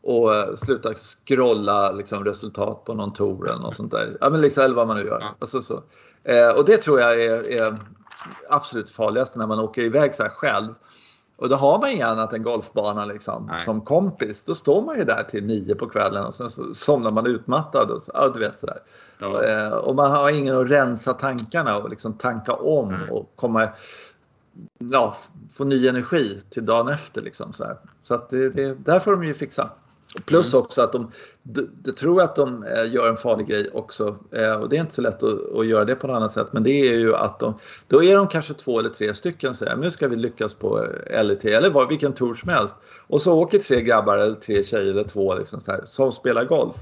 [0.02, 4.16] och eh, sluta scrolla liksom, resultat på någon tour eller något sånt där.
[4.20, 5.18] Ja, men liksom, eller vad man nu gör.
[5.20, 5.26] Ja.
[5.38, 5.82] Alltså, så.
[6.24, 7.76] Eh, och det tror jag är, är
[8.50, 10.74] absolut farligaste när man åker iväg så här själv.
[11.36, 13.60] Och då har man inget annat än golfbana liksom, Nej.
[13.60, 14.44] som kompis.
[14.44, 17.90] Då står man ju där till nio på kvällen och sen så somnar man utmattad.
[17.90, 18.78] Och så, ja, du vet sådär.
[19.18, 19.44] Ja.
[19.44, 23.10] Eh, och man har ingen att rensa tankarna och liksom tanka om Nej.
[23.10, 23.68] och komma,
[24.78, 25.16] ja,
[25.52, 27.22] få ny energi till dagen efter.
[27.22, 27.64] Liksom, så
[28.02, 29.70] så att det, det, där får de ju fixa.
[30.24, 30.64] Plus Mm.
[30.64, 31.10] också att de,
[31.42, 34.16] de, de tror att de eh, gör en farlig grej också.
[34.32, 36.46] Eh, och det är inte så lätt att, att göra det på något annat sätt.
[36.52, 37.54] Men det är ju att de,
[37.88, 40.86] då är de kanske två eller tre stycken och säger nu ska vi lyckas på
[41.10, 42.76] eh, LET eller vad, vilken tour som helst.
[43.06, 46.44] Och så åker tre grabbar eller tre tjejer eller två liksom så här, som spelar
[46.44, 46.76] golf.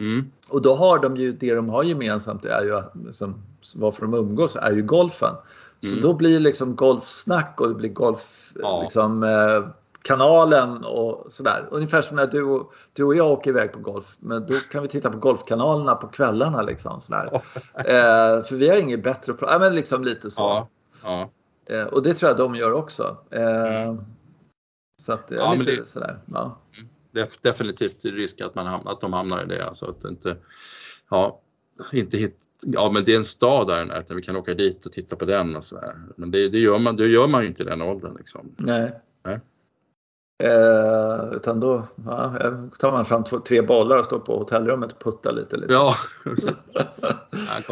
[0.00, 0.30] Mm.
[0.48, 3.34] Och då har de ju, det de har gemensamt är ju liksom,
[3.76, 5.34] varför de umgås är ju golfen.
[5.82, 6.00] Så Mm.
[6.02, 8.80] då blir liksom golfsnack och det blir golf, Ja.
[8.82, 9.68] liksom, eh,
[10.02, 11.68] kanalen och sådär.
[11.70, 14.16] Ungefär som när du och, du och jag åker iväg på golf.
[14.18, 17.00] Men då kan vi titta på golfkanalerna på kvällarna liksom.
[17.00, 17.30] Sådär.
[17.74, 20.40] eh, för vi har inget bättre att ja, men liksom lite så.
[20.42, 20.68] Ja.
[21.02, 21.30] Ja.
[21.76, 23.16] Eh, och det tror jag de gör också.
[23.30, 23.94] Eh,
[25.02, 26.18] så att, eh, Ja, lite det- sådär.
[26.26, 26.58] Ja.
[27.12, 29.66] Def, definitivt risk att, man hamnar, att de hamnar i det.
[29.68, 30.36] Alltså att inte,
[31.10, 31.40] ja,
[31.92, 32.36] inte hit,
[32.66, 35.24] ja men det är en stad där, att vi kan åka dit och titta på
[35.24, 35.94] den och sådär.
[36.16, 38.54] Men det, det, gör man, det gör man ju inte i den åldern liksom.
[38.56, 38.92] Nej.
[39.22, 39.40] Nej.
[40.40, 42.32] Eh, utan då ja,
[42.78, 45.56] tar man fram två, tre bollar och står på hotellrummet och puttar lite.
[45.56, 45.72] lite.
[45.72, 45.94] Ja,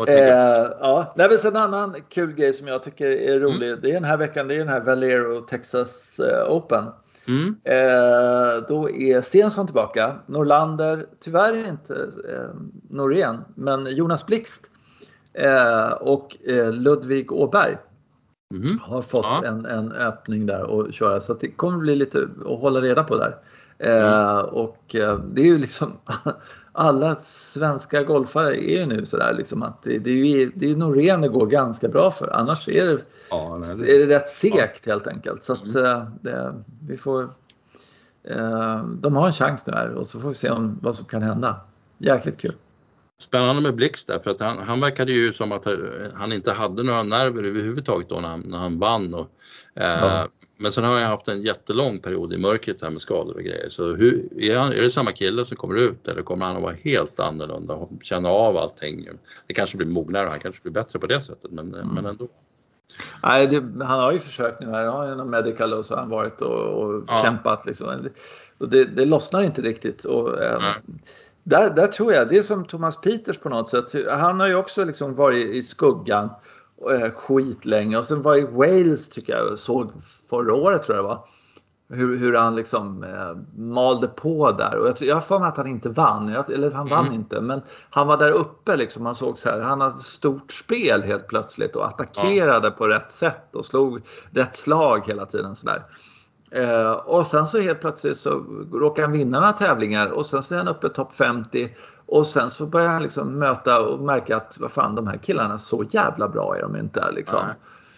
[0.09, 1.15] Eh, ja.
[1.17, 3.79] Nej, men en annan kul grej som jag tycker är rolig.
[3.83, 6.85] Det är den här veckan, det är den här Valero Texas eh, Open.
[7.29, 7.57] Mm.
[7.65, 10.15] Eh, då är Stensson tillbaka.
[10.27, 11.95] Norlander, tyvärr inte
[12.33, 12.61] eh,
[12.91, 14.63] Norén, men Jonas Blixt
[15.33, 17.77] eh, och eh, Ludvig Åberg
[18.55, 18.79] Mhm.
[18.83, 19.45] har fått Ja.
[19.45, 21.21] en, en öppning där att köra.
[21.21, 23.37] Så att det kommer bli lite att hålla reda på där.
[23.79, 25.93] Eh, och eh, det är ju liksom
[26.73, 30.77] alla svenska golfare är ju nu sådär liksom att det, det är ju det är
[30.77, 32.29] Norén det går ganska bra för.
[32.33, 32.99] Annars är det,
[33.31, 35.45] Ja, nej, det, är det rätt segt helt enkelt.
[35.45, 36.55] Så att eh, det,
[36.89, 37.23] vi får
[38.25, 41.05] eh, de har en chans nu här och så får vi se om, vad som
[41.05, 41.61] kan hända.
[41.99, 42.53] Jäkligt kul.
[43.21, 45.67] Spännande med Blix där för att han, han verkade ju som att
[46.15, 49.15] han inte hade några nerver överhuvudtaget då när han, när han vann.
[49.15, 49.27] Och,
[49.75, 50.29] eh, Ja.
[50.61, 53.69] Men sen har han haft en jättelång period i mörkret här med skador och grejer.
[53.69, 56.63] Så hur, är, han, är det samma kille som kommer ut eller kommer han att
[56.63, 59.09] vara helt annorlunda och känna av allting?
[59.47, 61.89] Det kanske blir mognare och han kanske blir bättre på det sättet men, Mm.
[61.95, 62.29] men ändå.
[63.23, 64.87] Nej, det, han har ju försökt nu här.
[64.87, 67.23] Han har någon medical och så har han varit och, och Ja.
[67.25, 67.67] kämpat.
[67.67, 68.09] Liksom.
[68.59, 70.05] Och det, det lossnar inte riktigt.
[70.05, 70.75] Och, Nej.
[71.49, 74.07] Där, där tror jag, det är som Thomas Peters på något sätt.
[74.11, 76.31] Han har ju också liksom varit i skuggan
[76.91, 77.99] eh, skitlänge.
[77.99, 79.93] Och sen var i Wales tycker jag, såg
[80.31, 81.25] förra året tror jag det var.
[81.91, 84.79] Hur, hur han liksom eh, malde på där.
[84.79, 86.29] Och jag, har för mig att han inte vann.
[86.29, 87.15] Jag, eller han vann Mm.
[87.15, 87.41] inte.
[87.41, 89.03] Men han var där uppe liksom.
[89.03, 89.61] Man såg så här.
[89.61, 95.07] Han hade stort spel helt plötsligt och attackerade på rätt sätt och slog rätt slag
[95.07, 95.57] hela tiden.
[95.57, 95.83] Så där.
[96.51, 98.31] Eh, och sen så helt plötsligt så
[98.73, 101.77] råkar han vinna några tävlingar och sen så är han uppe topp 50
[102.07, 105.59] och sen så börjar han liksom möta och märka att vad fan de här killarna
[105.59, 107.41] så jävla bra är de inte liksom.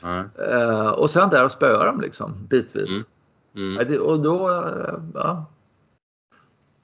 [0.02, 0.24] Nej.
[0.50, 2.90] Eh, och sen där och spöar dem liksom bitvis.
[3.56, 3.78] Mm.
[3.78, 4.02] Mm.
[4.02, 5.44] Och då, eh, ja.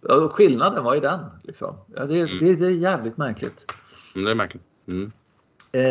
[0.08, 1.76] och Skillnaden var ju den liksom.
[1.96, 2.38] Ja, det, Mm.
[2.38, 3.72] det, det är jävligt märkligt.
[4.14, 4.62] Men det är märkligt.
[4.88, 5.12] Mm.
[5.72, 5.82] Eh,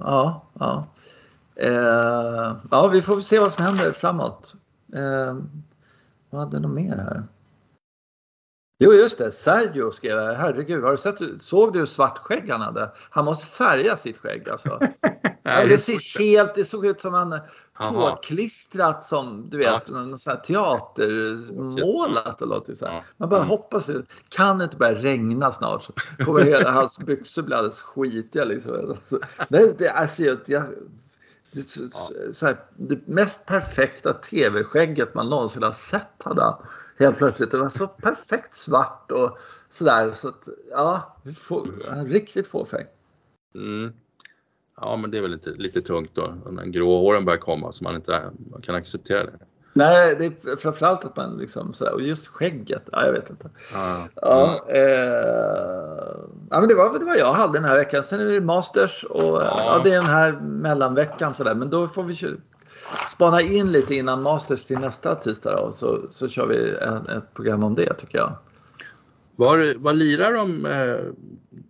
[0.00, 0.86] ja, ja.
[1.56, 4.54] Eh, ja, vi får se vad som händer framåt.
[4.94, 5.36] Eh,
[6.30, 7.24] vad hade de mer här?
[8.78, 9.32] Jo, just det.
[9.32, 10.34] Sergio skrev här.
[10.34, 12.92] Herregud, har du sett, såg du hur svart skägg han hade?
[13.10, 14.80] Han måste färga sitt skägg alltså.
[15.46, 17.40] Ja, det ser helt, det såg ut som han
[17.94, 22.92] påklistrat som du vet, någon sån teatermålat eller något så här.
[22.94, 23.02] Ja.
[23.16, 23.48] Man bara Mm.
[23.48, 25.92] hoppas det kan inte börja regna snart så
[26.24, 28.96] kommer hela hans byxor bli alldeles skitiga liksom.
[29.48, 30.62] Men det, alltså, jag, det,
[32.32, 36.62] så, här, det mest perfekta tv-skägget man någonsin har sett hade han
[36.98, 37.50] helt plötsligt.
[37.50, 39.38] Det var så perfekt svart och
[39.68, 42.86] sådär så att ja, är riktigt fåfäng.
[43.54, 43.92] Mm.
[44.76, 47.72] Ja, men det är väl lite, lite tungt då, när den grå håren börjar komma
[47.72, 49.38] så man inte man kan acceptera det.
[49.76, 53.50] Nej, det är framförallt att man liksom sådär, och just skägget, ja jag vet inte.
[53.72, 54.08] Ja.
[54.14, 54.80] Ja, eh,
[56.50, 58.02] ja men det var det var jag hade den här veckan.
[58.02, 59.56] Sen är det Masters och ja.
[59.58, 59.80] Ja.
[59.84, 61.54] det är den här mellanveckan sådär.
[61.54, 62.36] Men då får vi
[63.10, 67.34] spana in lite innan Masters till nästa tisdag då, så, så kör vi ett, ett
[67.34, 68.32] program om det tycker jag.
[69.36, 70.96] Var, var lirar de eh,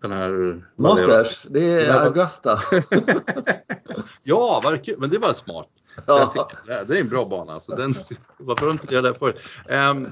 [0.01, 0.63] den här...
[0.77, 1.47] Masters?
[1.51, 2.63] Det är Augusta.
[4.23, 4.97] ja, kul.
[4.99, 5.69] Men det var smart.
[6.07, 6.27] Ja.
[6.27, 7.53] Tycker, det är en bra bana.
[7.53, 7.77] Alltså.
[7.77, 7.95] Den,
[8.39, 9.41] varför har de inte det förut?
[9.91, 10.09] Um,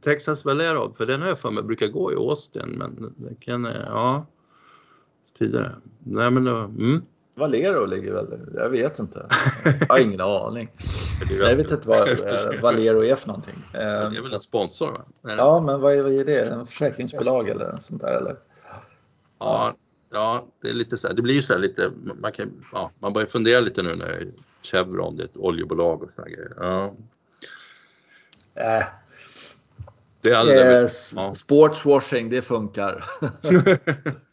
[0.00, 3.68] Texas Valero, för den har jag för mig brukar gå i Austin, men det kan,
[3.86, 4.26] ja,
[5.38, 5.72] tidigare.
[5.98, 7.02] Nej men då, mm.
[7.38, 9.26] Valero ligger väl, jag vet inte.
[9.80, 10.70] Jag har ingen aning.
[11.38, 13.54] Jag vet inte vad eh, Valero är för någonting.
[13.72, 14.92] Det är väl en sponsor?
[14.92, 15.34] Va?
[15.36, 16.40] Ja, men vad är, vad är det?
[16.40, 18.36] En försäkringsbolag eller sånt där eller?
[19.38, 19.74] Ja,
[20.12, 23.12] ja det är lite så här, det blir så här lite, man, kan, ja, man
[23.12, 24.26] börjar fundera lite nu när
[24.70, 26.52] Chevron, det är ett oljebolag och sådana grejer.
[26.56, 26.94] Ja.
[28.54, 28.84] Äh.
[30.20, 31.34] Det är eh, ja.
[31.34, 33.04] Sportswashing, det funkar.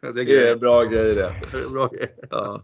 [0.01, 1.33] det, är det är bra grejer det.
[1.51, 2.09] det är bra grejer.
[2.29, 2.63] Ja.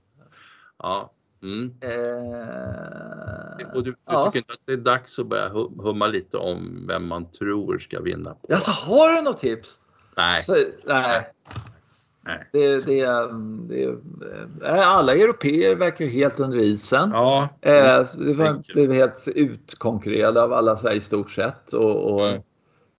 [0.78, 1.12] Ja.
[1.44, 1.74] Mm.
[1.82, 4.26] Eh, och du, du ja.
[4.26, 5.50] tycker inte att det är dags att börja
[5.84, 8.34] humma lite om vem man tror ska vinna?
[8.34, 8.54] På?
[8.54, 9.82] Alltså, har du något tips?
[10.18, 10.42] Nej.
[10.42, 10.74] Så, nej.
[10.86, 11.32] nej.
[12.52, 13.06] Det, det,
[13.70, 13.98] det,
[14.72, 17.10] alla europeer verkar helt under isen.
[17.14, 21.74] Ja, eh, det var, blev helt utkonkurrerade av alla så här, i stort sett.
[21.74, 22.42] Och, och mm.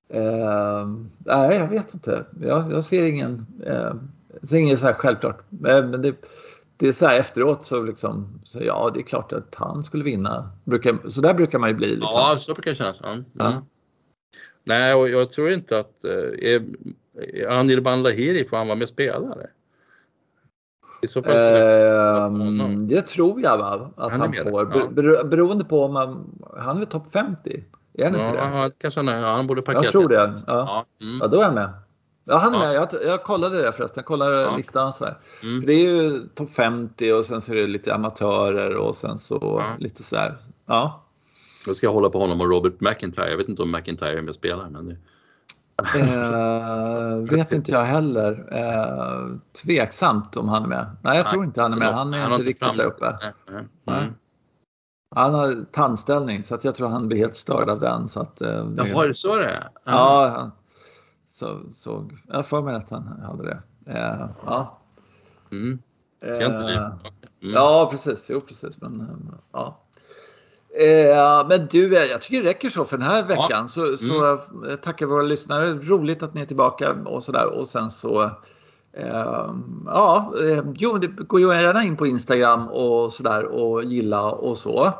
[0.08, 0.86] eh,
[1.18, 2.24] nej, jag vet inte.
[2.40, 3.94] Jag, jag ser ingen, eh,
[4.42, 5.42] ser ingen så här självklart.
[5.48, 6.14] Men det,
[6.76, 10.04] det är så här efteråt så liksom, så ja det är klart att han skulle
[10.04, 10.50] vinna.
[10.64, 11.88] Brukar, så där brukar man ju bli.
[11.88, 12.10] Liksom.
[12.12, 13.00] Ja, så brukar det kännas.
[13.00, 13.24] Mm.
[13.32, 13.62] Ja.
[14.64, 16.62] Nej, och jag tror inte att eh,
[17.18, 19.36] är, Anil Banlahiri, får han vara med och spela?
[21.02, 24.76] I så fall eh, det tror jag va, att han, han får.
[24.76, 24.88] Ja.
[24.88, 27.64] Ber, beroende på om han, han är topp 50?
[27.94, 28.44] Är han ja, inte det?
[28.44, 29.82] Ja, kanske han, han borde parkera.
[29.82, 30.14] Jag tror det.
[30.16, 30.42] Ja.
[30.46, 31.06] Ja.
[31.06, 31.18] Mm.
[31.20, 31.70] ja, då är jag med.
[32.24, 32.74] Ja, han är med.
[32.74, 34.00] Jag, jag kollade det förresten.
[34.00, 34.56] Jag kollade ja.
[34.56, 35.18] listan och så här.
[35.42, 35.60] Mm.
[35.60, 39.18] För det är ju topp 50 och sen så är det lite amatörer och sen
[39.18, 39.76] så ja.
[39.78, 40.36] lite så här.
[40.66, 41.04] Ja.
[41.66, 43.30] Då ska jag hålla på honom och Robert McIntyre.
[43.30, 44.70] Jag vet inte om McIntyre är med och spelar.
[44.70, 44.96] Men det...
[45.96, 48.48] eh, vet inte jag heller.
[48.52, 49.26] Eh,
[49.62, 50.86] tveksamt om han är med.
[51.02, 51.94] Nej, jag Nej, tror inte han är med.
[51.94, 53.18] Han är han inte riktigt där uppe.
[53.48, 53.68] Mm.
[53.86, 54.14] Mm.
[55.14, 58.08] Han har tandställning så att jag tror han blir helt störd av den.
[58.08, 58.88] Så att, eh, det...
[58.88, 59.68] Jaha, är det så det är?
[59.84, 60.50] Ja, han,
[61.28, 63.62] så, såg, jag får mig att han hade det.
[63.86, 64.78] Eh, ja.
[65.52, 65.78] Mm.
[66.20, 66.92] Eh, mm.
[67.38, 68.30] Ja, precis.
[68.30, 68.80] Jo, precis.
[68.80, 69.06] Men, eh,
[69.52, 69.80] ja.
[70.78, 73.48] Eh, men du, eh, jag tycker det räcker så för den här veckan.
[73.50, 73.68] Ja.
[73.68, 74.76] Så, så mm.
[74.82, 75.72] tackar våra lyssnare.
[75.72, 77.46] Roligt att ni är tillbaka och sådär.
[77.46, 78.22] Och sen så
[78.92, 79.50] eh,
[79.86, 80.32] ja,
[80.74, 84.92] jo, det går ju gärna in på Instagram och sådär och gilla och så.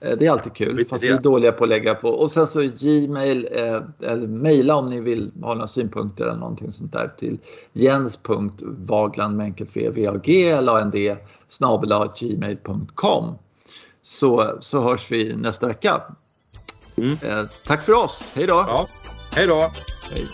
[0.00, 2.08] Eh, det är alltid kul, fast vi är dåliga på att lägga på.
[2.08, 6.72] Och sen så Gmail, eh, eller mejla om ni vill ha några synpunkter eller någonting
[6.72, 7.38] sånt där till
[7.72, 10.04] jens.vagland med enkelt v, v,
[10.50, 11.16] l a n d
[12.20, 13.34] gmail.com
[14.02, 16.02] så, så hörs vi nästa vecka.
[16.96, 17.12] Mm.
[17.12, 18.54] Eh, tack för oss, hej då!
[18.54, 18.88] Ja.
[19.34, 19.70] Hej då!
[20.10, 20.26] Hej.